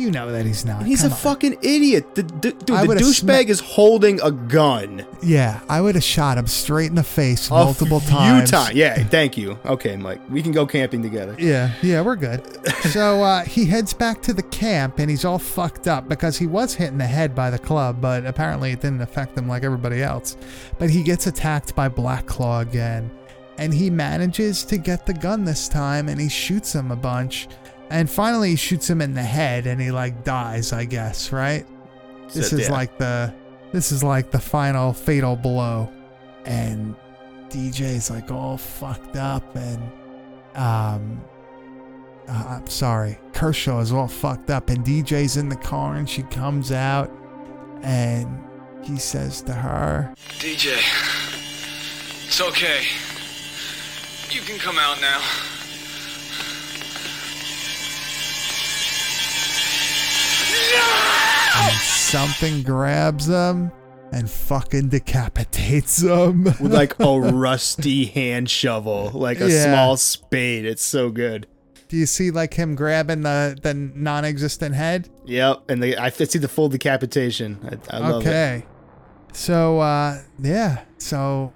[0.00, 0.84] you know that he's not.
[0.86, 1.20] he's Come a on.
[1.20, 2.14] fucking idiot.
[2.14, 5.04] The, the, dude, I the would've douchebag is holding a gun.
[5.22, 8.50] Yeah, I would have shot him straight in the face multiple times.
[8.50, 9.58] ti- Yeah, thank you.
[9.66, 11.36] Okay, Mike, we can go camping together.
[11.38, 12.42] Yeah, yeah, we're good.
[12.90, 16.46] so uh, he heads back to the camp and he's all fucked up because he
[16.46, 19.62] was hit in the head by the club, but apparently it didn't affect him like
[19.64, 20.36] everybody else.
[20.78, 23.10] But he gets attacked by Black Claw again,
[23.58, 27.46] and he manages to get the gun this time and he shoots him a bunch.
[27.90, 31.66] And finally, he shoots him in the head and he like dies, I guess, right?
[32.32, 32.72] This So, is yeah.
[32.72, 33.34] like the
[33.72, 35.90] this is like the final fatal blow.
[36.44, 36.94] And
[37.48, 39.82] DJ's like all fucked up and
[40.54, 41.20] um
[42.28, 43.18] uh, I'm sorry.
[43.32, 47.10] Kershaw is all fucked up and DJ's in the car and she comes out
[47.82, 48.40] and
[48.84, 50.76] he says to her, DJ,
[52.26, 52.82] it's okay.
[54.30, 55.20] You can come out now.
[60.52, 63.70] And something grabs him
[64.12, 66.44] and fucking decapitates him.
[66.44, 69.64] With like a rusty hand shovel, like a Yeah.
[69.72, 70.64] small spade.
[70.64, 71.46] It's so good.
[71.88, 75.08] Do you see like him grabbing the the non-existent head?
[75.26, 77.58] Yep, and the, I see the full decapitation.
[77.90, 78.28] I, I love it.
[78.28, 78.66] okay.
[79.32, 81.52] So uh yeah, so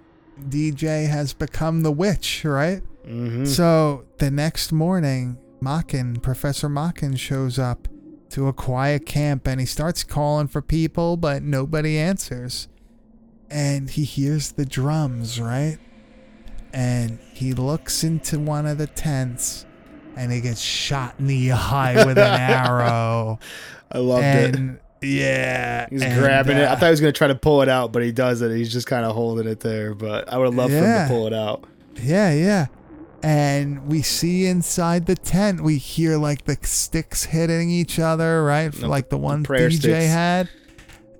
[0.49, 2.82] DJ has become the witch, right?
[3.07, 3.47] Mhm.
[3.47, 7.86] So the next morning, Makin, Professor Makin shows up
[8.35, 12.66] to a quiet camp and he starts calling for people, but nobody answers.
[13.49, 15.78] And he hears the drums, right?
[16.72, 19.66] And he looks into one of the tents
[20.16, 23.39] and he gets shot in the eye with an arrow.
[23.93, 24.80] I loved it.
[25.01, 25.87] Yeah.
[25.89, 26.62] He's and, grabbing it.
[26.62, 28.57] I uh, thought he was gonna try to pull it out, but he doesn't.
[28.57, 29.95] He's just kind of holding it there.
[29.95, 31.62] But I would have loved for him to pull it out.
[32.03, 32.66] Yeah, yeah.
[33.25, 38.70] And we see inside the tent, we hear like the sticks hitting each other, right?
[38.70, 40.07] The- like the the one prayer DJ sticks.
[40.07, 40.51] had.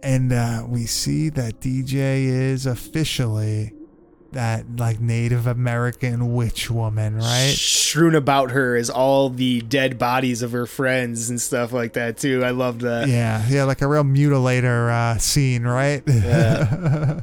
[0.03, 3.73] And uh, we see that DJ is officially
[4.33, 7.55] that like Native American witch woman, right?
[7.57, 12.19] Strewn about her is all the dead bodies of her friends and stuff like that
[12.19, 12.45] too.
[12.45, 13.09] I loved that.
[13.09, 16.03] Yeah, yeah, like a real mutilator uh, scene, right?
[16.07, 17.21] Yeah.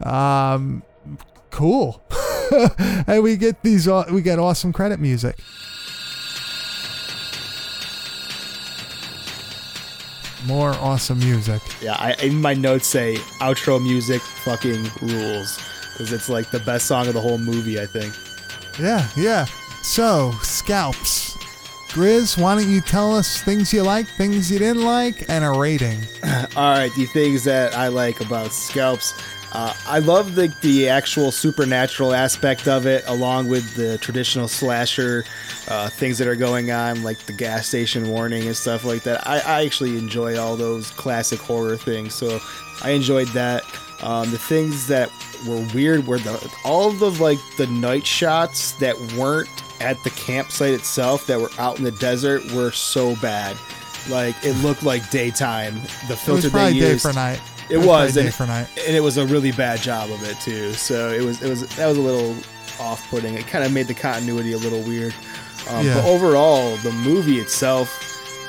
[0.54, 0.82] um,
[1.50, 2.02] cool.
[3.06, 5.38] and we get these, aw- we get awesome credit music.
[10.46, 11.60] More awesome music.
[11.82, 15.58] Yeah, I in my notes say outro music fucking rules
[15.92, 17.78] because it's like the best song of the whole movie.
[17.78, 18.14] I think.
[18.78, 19.44] Yeah, yeah.
[19.82, 21.36] So, scalps.
[21.90, 25.50] Grizz, why don't you tell us things you like, things you didn't like, and a
[25.50, 25.98] rating?
[26.56, 29.12] All right, the things that I like about scalps.
[29.52, 35.24] Uh, I love the the actual supernatural aspect of it, along with the traditional slasher
[35.68, 39.26] uh, things that are going on, like the gas station warning and stuff like that.
[39.26, 42.38] I, I actually enjoy all those classic horror things, so
[42.82, 43.64] I enjoyed that.
[44.02, 45.10] Um, the things that
[45.46, 49.48] were weird were the all the like the night shots that weren't
[49.80, 53.56] at the campsite itself, that were out in the desert, were so bad.
[54.08, 55.74] Like it looked like daytime.
[56.06, 57.02] The It filter was they probably day used.
[57.02, 57.40] for night.
[57.70, 58.68] It was and, for night.
[58.86, 60.72] and it was a really bad job of it too.
[60.72, 62.34] So it was, it was that was a little
[62.80, 63.34] off-putting.
[63.34, 65.14] It kind of made the continuity a little weird.
[65.68, 65.94] Um, Yeah.
[65.94, 68.06] But overall, the movie itself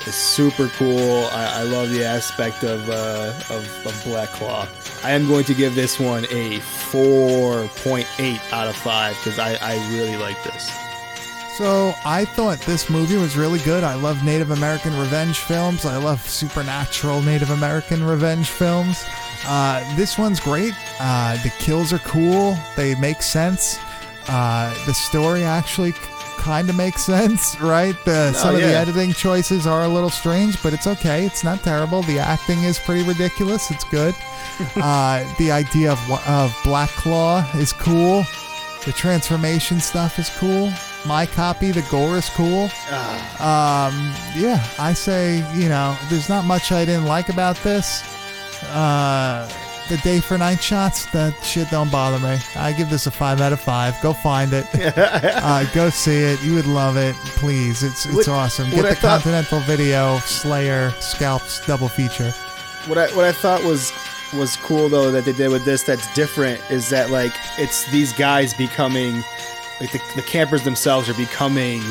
[0.07, 1.25] is super cool.
[1.31, 4.67] I, I love the aspect of, uh, of of Black Claw.
[5.03, 9.75] I am going to give this one a 4.8 out of five because I, I
[9.95, 10.71] really like this.
[11.61, 13.83] So I thought this movie was really good.
[13.83, 15.85] I love Native American revenge films.
[15.85, 19.05] I love supernatural Native American revenge films.
[19.45, 20.73] Uh, this one's great.
[20.99, 22.57] Uh, the kills are cool.
[22.75, 23.77] They make sense.
[24.27, 25.91] Uh, the story actually
[26.39, 27.95] kind of makes sense, right?
[28.05, 31.27] The, some of the editing choices are a little strange, but it's okay.
[31.27, 32.01] It's not terrible.
[32.01, 33.69] The acting is pretty ridiculous.
[33.69, 34.15] It's good.
[34.77, 38.23] uh, the idea of, of Black Claw is cool.
[38.83, 40.71] The transformation stuff is cool.
[41.05, 42.65] My copy, the gore is cool.
[43.39, 48.03] Um, yeah, I say, you know, there's not much I didn't like about this.
[48.69, 49.49] Uh,
[49.89, 52.37] the day for night shots, that shit don't bother me.
[52.55, 53.99] I give this a five out of five.
[54.03, 54.65] Go find it.
[54.97, 56.41] uh, go see it.
[56.43, 57.15] You would love it.
[57.15, 58.67] Please, it's it's What- awesome.
[58.69, 62.31] what Get I the thought- Continental Video Slayer Scalps double feature.
[62.85, 63.91] what I what I thought was
[64.33, 68.13] was cool though that they did with this that's different is that like it's these
[68.13, 69.23] guys becoming
[69.81, 71.81] like the, the campers themselves are becoming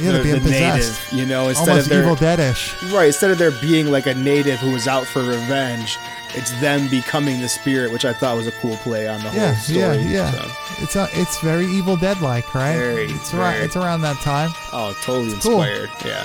[0.00, 2.92] Yeah, the, the native, you know, instead Almost of their Evil Deadish.
[2.92, 5.98] right instead of there being like a native who was out for revenge,
[6.34, 9.52] it's them becoming the spirit, which I thought was a cool play on the Yeah,
[9.52, 9.78] whole story.
[10.04, 10.30] yeah, yeah.
[10.30, 10.50] so.
[10.82, 12.76] It's a, it's very Evil Dead like, right?
[12.76, 13.64] Very, it's around very.
[13.64, 14.50] it's around that time.
[14.72, 15.60] Oh, totally It's cool.
[15.62, 15.90] inspired.
[16.06, 16.24] Yeah.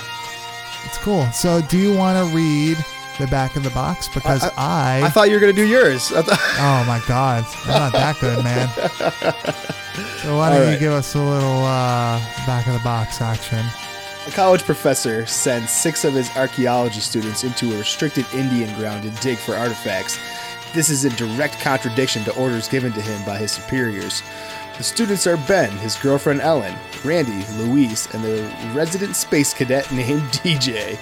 [0.84, 1.26] It's cool.
[1.32, 2.76] So, do you want to read
[3.18, 4.08] the back of the box?
[4.08, 6.12] Because I, I thought you were gonna do yours.
[6.12, 8.68] I thought- oh my God, I'm not that good, man.
[10.22, 13.64] So why don't All you give us a little uh, back of the box action?
[14.26, 19.10] A college professor sends six of his archaeology students into a restricted Indian ground to
[19.22, 20.18] dig for artifacts.
[20.74, 24.22] This is in direct contradiction to orders given to him by his superiors.
[24.76, 30.22] The students are Ben, his girlfriend Ellen, Randy, Louise, and the resident space cadet named
[30.24, 30.98] DJ.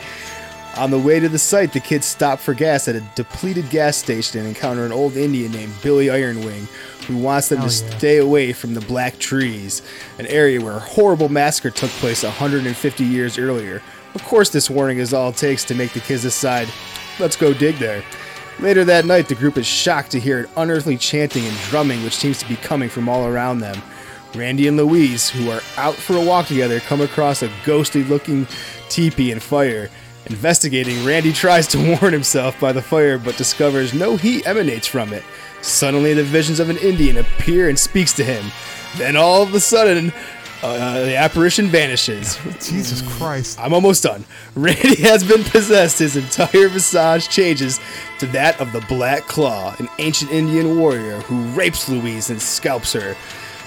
[0.76, 3.96] On the way to the site, the kids stop for gas at a depleted gas
[3.96, 6.66] station and encounter an old Indian named Billy Ironwing,
[7.06, 7.96] who wants them to yeah.
[7.96, 9.82] stay away from the Black Trees,
[10.18, 13.82] an area where a horrible massacre took place 150 years earlier.
[14.16, 16.68] Of course, this warning is all it takes to make the kids decide,
[17.20, 18.02] let's go dig there.
[18.58, 22.16] Later that night, the group is shocked to hear an unearthly chanting and drumming which
[22.16, 23.80] seems to be coming from all around them.
[24.34, 28.48] Randy and Louise, who are out for a walk together, come across a ghostly looking
[28.88, 29.88] teepee and fire.
[30.26, 35.12] Investigating, Randy tries to warn himself by the fire but discovers no heat emanates from
[35.12, 35.22] it.
[35.62, 38.44] Suddenly, the visions of an Indian appear and speaks to him.
[38.96, 40.12] Then, all of a sudden,
[40.62, 42.38] uh, the apparition vanishes.
[42.60, 43.58] Jesus Christ.
[43.60, 44.24] I'm almost done.
[44.54, 45.98] Randy has been possessed.
[45.98, 47.80] His entire visage changes
[48.18, 52.92] to that of the Black Claw, an ancient Indian warrior who rapes Louise and scalps
[52.94, 53.16] her.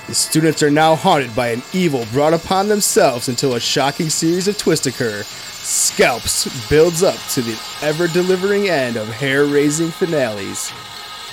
[0.08, 4.48] The students are now haunted by an evil brought upon themselves until a shocking series
[4.48, 5.24] of twists occur.
[5.68, 10.72] Scalps builds up to the ever delivering end of hair raising finales.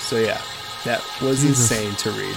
[0.01, 0.41] So, yeah,
[0.85, 1.70] that was Jesus.
[1.70, 2.37] insane to read.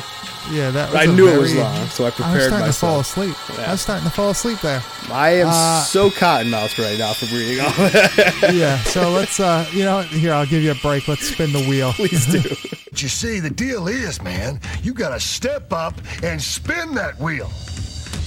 [0.52, 0.92] Yeah, that.
[0.94, 3.08] Was I a knew it was long, so I prepared I was starting myself.
[3.08, 3.36] to fall asleep.
[3.60, 3.68] Yeah.
[3.68, 4.84] I was starting to fall asleep there.
[5.12, 8.52] I am Uh, so cottonmouthed right now from reading all that.
[8.54, 8.78] yeah.
[8.84, 11.08] So let's, uh, you know, here I'll give you a break.
[11.08, 11.92] Let's spin the wheel.
[11.96, 12.42] Please do.
[12.92, 15.94] But you see, the deal is, man, you gotta step up
[16.24, 17.52] and spin that wheel.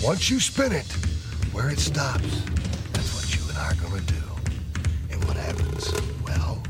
[0.03, 0.87] Once you spin it,
[1.53, 2.43] where it stops,
[3.61, 4.15] I are gonna do.
[5.11, 5.93] And what happens?
[6.25, 6.63] Well,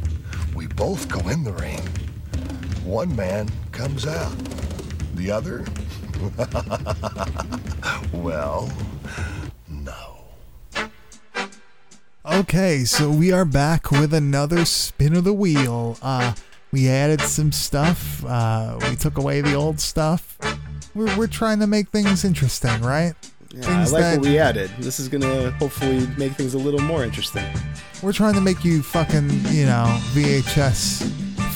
[0.55, 1.80] we both go in the ring.
[2.84, 4.36] One man comes out.
[5.14, 5.64] The other?
[8.12, 8.70] well,
[12.32, 15.97] Okay, so we are back with another spin of the wheel.
[16.01, 16.34] Uh,
[16.70, 18.24] we added some stuff.
[18.24, 20.38] Uh, we took away the old stuff.
[20.95, 23.14] We're, we're trying to make things interesting, right?
[23.55, 24.70] Yeah, I like what we added.
[24.78, 27.44] This is gonna hopefully make things a little more interesting.
[28.01, 31.03] We're trying to make you fucking, you know, VHS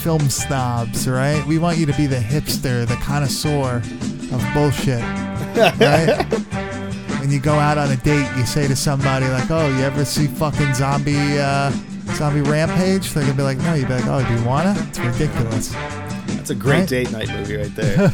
[0.03, 1.45] film snobs, right?
[1.47, 3.77] We want you to be the hipster, the connoisseur
[4.35, 5.03] of bullshit,
[5.81, 6.27] right?
[7.21, 10.05] when you go out on a date, you say to somebody like, "Oh, you ever
[10.05, 11.71] see fucking zombie, uh,
[12.17, 14.99] zombie rampage?" They're gonna be like, "No." You'd be like, "Oh, do you wanna?" It's
[14.99, 15.75] ridiculous.
[16.45, 16.89] That's a great Right?
[16.91, 18.11] date night movie right there.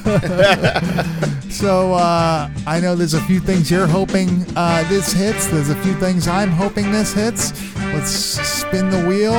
[1.50, 5.48] So uh, I know there's a few things you're hoping uh, this hits.
[5.48, 7.52] There's a few things I'm hoping this hits.
[7.92, 9.32] Let's spin the wheel.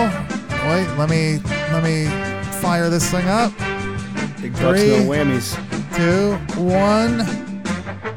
[0.69, 1.39] Wait, let me
[1.71, 2.05] let me
[2.59, 3.53] fire this thing up.
[4.41, 5.55] Big bucks, no whammies.
[5.95, 7.19] two, one.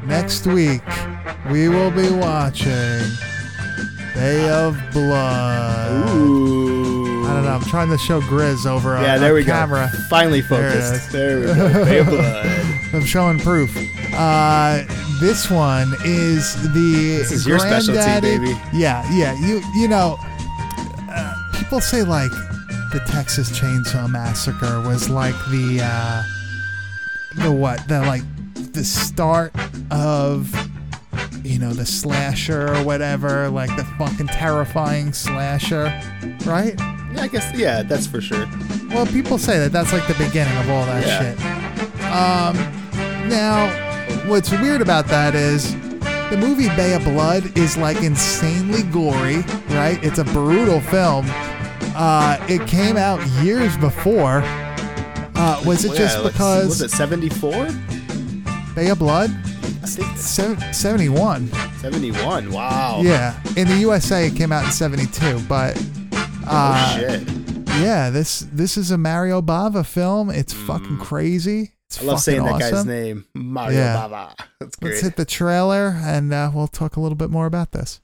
[0.05, 0.81] Next week
[1.49, 3.01] we will be watching
[4.13, 6.09] Bay of Blood.
[6.15, 6.64] Ooh.
[7.45, 7.55] Know.
[7.55, 9.51] I'm trying to show Grizz over Yeah, there we go.
[9.53, 9.89] camera.
[10.09, 10.93] Finally focused.
[11.07, 11.11] is.
[11.11, 11.85] There we go.
[11.85, 12.45] Bay Blood.
[12.93, 13.75] I'm showing proof.
[14.13, 14.83] Uh,
[15.19, 17.17] this one is the.
[17.19, 18.53] This is your specialty, baby.
[18.73, 19.33] Yeah, yeah.
[19.39, 20.17] You you know,
[21.09, 22.31] uh, people say like
[22.91, 26.23] the Texas Chainsaw Massacre was like the uh,
[27.43, 28.23] the what the like
[28.73, 29.53] the start
[29.91, 30.53] of
[31.45, 35.85] you know the slasher or whatever, like the fucking terrifying slasher,
[36.45, 36.75] right?
[36.79, 37.51] Yeah, I guess.
[37.55, 38.47] Yeah, that's for sure.
[38.89, 41.19] Well, people say that that's like the beginning of all that Yeah.
[41.19, 42.05] shit.
[42.11, 43.67] Um, now,
[44.29, 45.73] what's weird about that is
[46.29, 49.37] the movie Bay of Blood is like insanely gory,
[49.69, 49.99] right?
[50.03, 51.25] It's a brutal film.
[51.97, 54.41] Uh, it came out years before.
[55.37, 57.67] Uh, was it just yeah, because Was it 74?
[58.73, 59.31] Bay of Blood?
[59.85, 60.15] I
[60.71, 61.47] 71.
[61.79, 62.51] 71.
[62.51, 63.01] Wow.
[63.03, 63.39] Yeah.
[63.55, 65.77] In the USA, it came out in 72, but.
[66.47, 67.27] Uh, Oh, shit.
[67.81, 70.29] yeah, this this is a Mario Bava film.
[70.29, 71.73] It's fucking crazy.
[71.87, 72.01] It's Mm.
[72.01, 73.95] I love saying that guy's name, Mario Yeah.
[73.95, 74.33] Bava.
[74.59, 74.91] That's great.
[74.91, 77.99] Let's hit the trailer and uh, we'll talk a little bit more about this.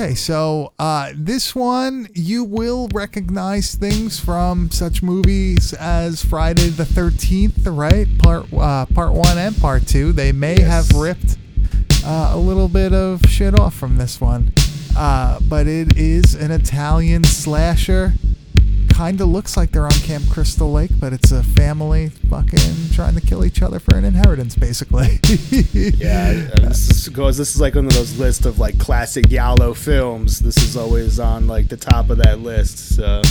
[0.00, 6.86] Okay, so uh, this one you will recognize things from such movies as Friday the
[6.86, 8.06] Thirteenth, right?
[8.18, 10.12] Part uh, part one and part two.
[10.12, 11.36] They may have ripped
[12.02, 14.54] uh, a little bit of shit off from this one,
[14.96, 18.14] uh, but it is an Italian slasher.
[19.00, 23.14] Kind of looks like they're on Camp Crystal Lake, but it's a family fucking trying
[23.14, 25.18] to kill each other for an inheritance, basically.
[25.72, 27.38] Yeah, this is, goes.
[27.38, 30.38] This is like one of those lists of like classic giallo films.
[30.40, 32.94] This is always on like the top of that list.
[32.94, 33.22] So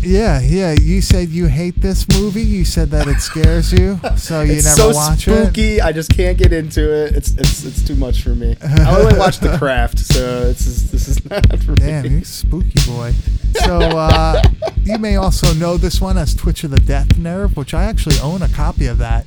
[0.00, 0.72] Yeah, yeah.
[0.80, 2.40] You said you hate this movie.
[2.42, 5.44] You said that it scares you, so you it's never so watch it.
[5.44, 5.82] spooky.
[5.82, 7.14] I just can't get into it.
[7.14, 8.56] It's it's it's too much for me.
[8.62, 12.08] I only watch The Craft, so this is this is not for Damn, me.
[12.08, 13.12] you spooky boy.
[13.54, 14.42] So uh,
[14.82, 18.18] you may also know this one as Twitch of the Death Nerve, which I actually
[18.20, 19.26] own a copy of that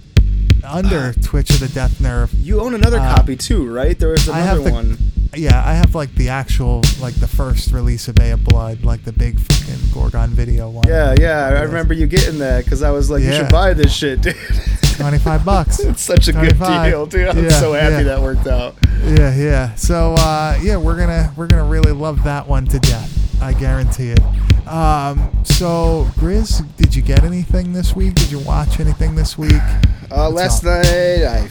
[0.67, 2.34] under Twitch of the Death Nerve.
[2.34, 3.97] You own another Uh, copy too, right?
[3.97, 4.97] There was I have another the- one.
[5.36, 9.03] Yeah, I have like the actual, like the first release of Bay of Blood, like
[9.03, 10.88] the big fucking Gorgon video one.
[10.88, 11.47] Yeah, yeah.
[11.47, 14.36] I remember you getting that because I was like, you should buy this shit, dude.
[14.93, 15.80] 25 bucks.
[15.80, 17.30] it's such a good deal, dude.
[17.30, 18.03] I'm Yeah, so happy yeah.
[18.03, 18.76] that worked out.
[19.03, 19.74] Yeah, yeah.
[19.74, 23.09] So uh, yeah, we're gonna we're gonna really love that one to death.
[23.44, 24.68] I guarantee it.
[24.68, 28.16] Um, so Grizz, did you get anything this week?
[28.16, 29.52] Did you watch anything this week?
[30.12, 30.84] Uh, last up?
[30.86, 31.48] night I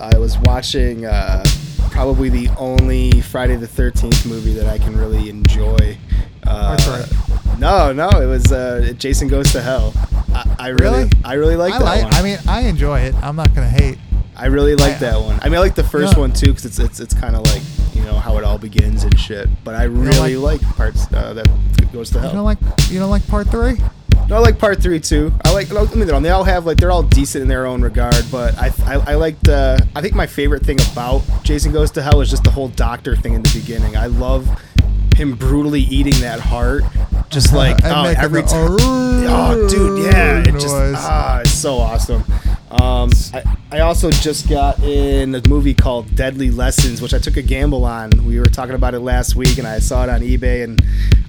[0.00, 1.44] I was watching uh,
[1.90, 5.96] probably the only Friday the Thirteenth movie that I can really enjoy.
[6.46, 9.92] Uh, That's No, no, it was uh, Jason Goes to Hell.
[10.32, 11.10] I, I really, Really?
[11.24, 12.04] I really like I that like.
[12.04, 12.14] one.
[12.14, 13.14] I mean, I enjoy it.
[13.22, 13.98] I'm not gonna hate.
[14.36, 15.38] I really like I- that one.
[15.42, 17.62] I mean, I like the first one too because it's it's it's kind of like
[18.08, 19.48] know how it all begins and shit.
[19.64, 22.30] But I really like, parts uh, that goes to hell.
[22.30, 22.58] You don't like.
[22.90, 23.78] You don't like part three?
[24.28, 25.32] No, I like part three too.
[25.44, 25.72] I like.
[25.72, 28.24] I mean, they all have like they're all decent in their own regard.
[28.30, 29.48] But I, I, I liked.
[29.48, 32.68] Uh, I think my favorite thing about Jason Goes to Hell is just the whole
[32.68, 33.96] doctor thing in the beginning.
[33.96, 34.48] I love
[35.16, 36.84] him brutally eating that heart,
[37.28, 38.76] just like And oh, every time.
[38.80, 42.24] Oh, dude, yeah, it just ah, it's so awesome.
[42.70, 47.36] Um, I, I also just got in a movie called Deadly Lessons, which I took
[47.36, 48.10] a gamble on.
[48.26, 50.80] We were talking about it last week, and I saw it on eBay, and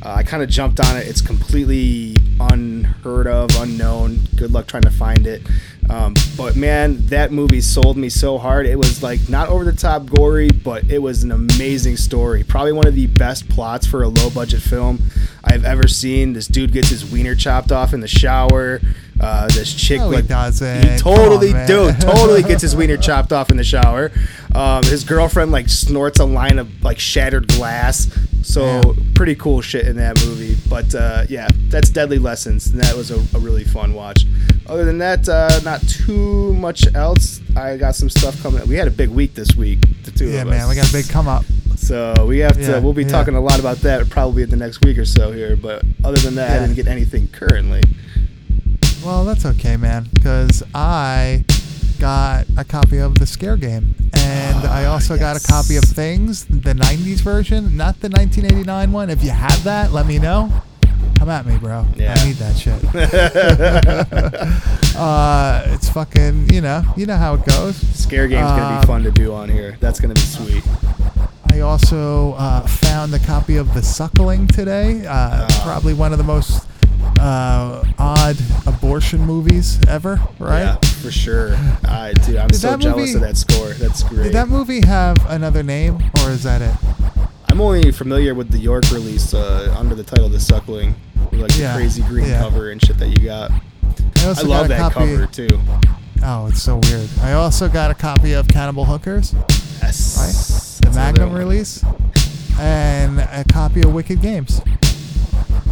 [0.04, 1.08] uh, I kind of jumped on it.
[1.08, 4.20] It's completely unheard of, unknown.
[4.36, 5.42] Good luck trying to find it.
[5.90, 8.66] Um, but man, that movie sold me so hard.
[8.68, 12.44] It was like not over the top gory, but it was an amazing story.
[12.44, 15.00] Probably one of the best plots for a low budget film
[15.44, 16.34] I've ever seen.
[16.34, 18.80] This dude gets his wiener chopped off in the shower.
[19.20, 20.84] Uh, this chick No, he like doesn't.
[20.92, 24.12] he totally on, dude totally gets his wiener chopped off in the shower.
[24.56, 28.10] Um, his girlfriend like snorts a line of like shattered glass.
[28.44, 30.56] So pretty cool shit in that movie.
[30.70, 34.26] But uh, yeah, that's Deadly Lessons, and that was a, a really fun watch.
[34.66, 37.42] Other than that, uh, not too much else.
[37.56, 38.68] I got some stuff coming.
[38.68, 39.80] We had a big week this week.
[40.04, 41.44] The two Yeah, of man, we got a big come up.
[41.78, 42.62] So we have to.
[42.62, 43.10] Yeah, we'll be yeah.
[43.10, 45.56] talking a lot about that probably in the next week or so here.
[45.56, 47.82] But other than that, I didn't get anything currently.
[49.04, 51.46] Well, that's okay, man, because I
[52.00, 55.84] got a copy of the Scare Game, and I Ah, also got a copy of
[55.86, 59.10] Things, the '90s version, not the 1989 one.
[59.10, 60.52] If you have that, let me know.
[61.18, 61.86] Come at me, bro.
[61.96, 62.16] Yeah.
[62.18, 62.82] I need that shit.
[64.96, 67.76] uh, it's fucking, you know, you know how it goes.
[67.98, 69.78] Scare game's gonna Um, be fun to do on here.
[69.80, 70.64] That's gonna be sweet.
[71.52, 75.06] I also uh, found a copy of The Suckling today.
[75.06, 75.62] Uh, Ah.
[75.66, 76.66] Probably one of the most
[77.20, 80.62] uh, odd abortion movies ever, right?
[80.62, 81.56] Yeah, for sure.
[81.86, 83.70] I dude, I'm Did so jealous movie- of that score.
[83.74, 84.24] That's great.
[84.24, 86.76] Did that movie have another name, or is that it?
[87.50, 90.96] I'm only familiar with the York release uh, under the title "The Suckling,"
[91.32, 92.40] with like Yeah, the crazy green yeah.
[92.42, 93.52] cover and shit that you got.
[93.52, 95.60] I also love got a that copy- cover too.
[96.24, 97.10] Oh, it's so weird.
[97.22, 99.34] I also got a copy of Cannibal Hookers,
[99.82, 100.90] Yes, right?
[100.92, 101.84] The Magnum release,
[102.60, 104.62] and a copy of Wicked Games,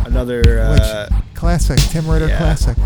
[0.06, 2.38] Another which uh, classic, Tim Ritter yeah.
[2.38, 2.78] classic.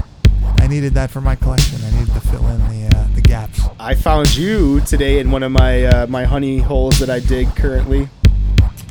[0.60, 1.80] I needed that for my collection.
[1.84, 3.62] I needed to fill in the uh, the gaps.
[3.80, 7.56] I found you today in one of my uh, my honey holes that I dig
[7.56, 8.10] currently.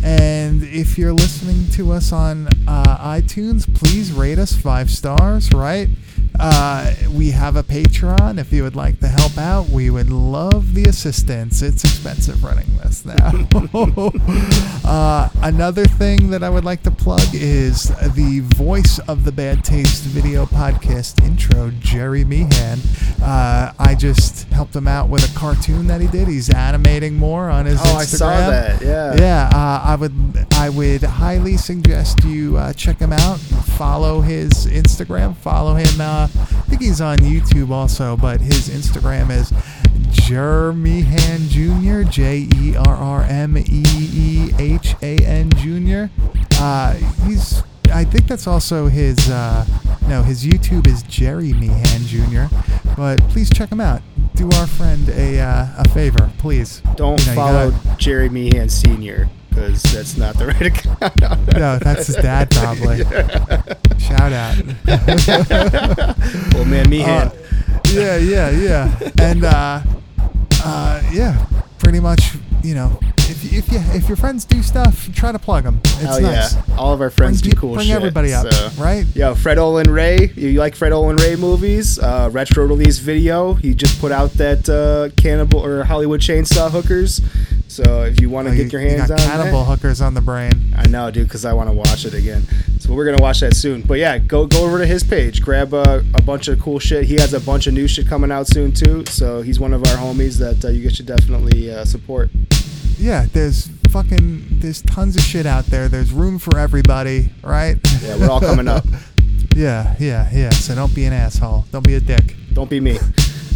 [0.04, 5.90] And if you're listening to us on uh, iTunes, please rate us five stars, right?
[6.40, 8.40] Uh, we have a Patreon.
[8.40, 11.62] If you would like to help out, we would love the assistance.
[11.62, 13.32] It's expensive running this now.
[14.86, 19.64] uh, another thing that I would like to plug is the voice of the Bad
[19.64, 22.80] Taste video podcast intro, Jerry Meehan.
[23.22, 26.28] Uh, I just helped him out with a cartoon that he did.
[26.28, 27.98] He's animating more on his Oh, Instagram.
[28.00, 29.16] I saw that, yeah.
[29.16, 33.40] Yeah, uh, I would I would highly suggest you uh, check him out.
[33.40, 35.36] Follow his Instagram.
[35.36, 36.00] Follow him.
[36.00, 39.52] Uh, I think he's on YouTube also, but his Instagram is
[40.26, 42.10] Jermehan Jr.
[42.10, 46.12] J E R R M E E H A N Jr.
[46.60, 46.94] Uh,
[47.26, 49.30] he's I think that's also his.
[49.30, 49.66] Uh,
[50.08, 52.54] no, his YouTube is Jerry Meehan Jr.
[52.96, 54.02] But please check him out.
[54.36, 56.82] Do our friend a uh, a favor, please.
[56.96, 61.54] Don't You know, follow gotta- Jerry Meehan Senior because that's not the right account.
[61.54, 63.00] No, that's his dad probably.
[64.00, 64.58] Shout out.
[66.54, 67.28] well, man, Meehan.
[67.28, 67.32] Uh,
[67.92, 69.82] yeah, yeah, yeah, and uh,
[70.64, 71.46] uh, yeah,
[71.78, 72.34] pretty much.
[72.64, 75.80] You know, if if you if your friends do stuff, try to plug them.
[75.84, 76.54] It's Hell nice.
[76.56, 76.76] yeah!
[76.78, 77.96] All of our friends Bring do cool bring shit.
[77.96, 79.06] Bring everybody up, so- right?
[79.16, 80.32] Yo, Fred Olen Ray.
[80.36, 81.98] You like Fred Olen Ray movies?
[81.98, 83.54] Uh, retro release video.
[83.56, 87.22] He just put out that uh, Cannibal or Hollywood Chainsaw Hookers.
[87.68, 90.02] So if you want to Oh, get you- your hands you on Cannibal that, Hookers
[90.02, 90.74] on the brain.
[90.78, 92.46] I know, dude, because I want to watch it again.
[92.80, 93.82] So we're gonna watch that soon.
[93.84, 97.06] But yeah, go go over to his page, grab a, a bunch of cool shit.
[97.06, 99.06] He has a bunch of new shit coming out soon too.
[99.08, 102.30] So he's one of our homies that uh, you guys should definitely uh, support.
[103.02, 105.90] Yeah, there's fucking there's tons of shit out there.
[105.90, 107.78] There's room for everybody, right?
[108.04, 108.86] Yeah, we're all coming up.
[109.56, 110.52] yeah, yeah, yeah.
[110.52, 111.66] So don't be an asshole.
[111.72, 112.36] Don't be a dick.
[112.54, 113.00] Don't be me.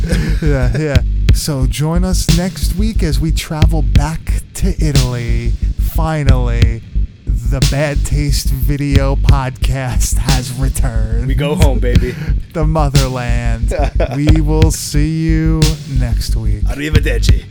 [0.41, 0.97] yeah, yeah.
[1.35, 5.51] So join us next week as we travel back to Italy.
[5.51, 6.81] Finally,
[7.27, 11.27] the Bad Taste Video Podcast has returned.
[11.27, 12.11] We go home, baby.
[12.53, 13.75] the motherland.
[14.15, 15.61] we will see you
[15.99, 16.63] next week.
[16.63, 17.45] Arrivederci.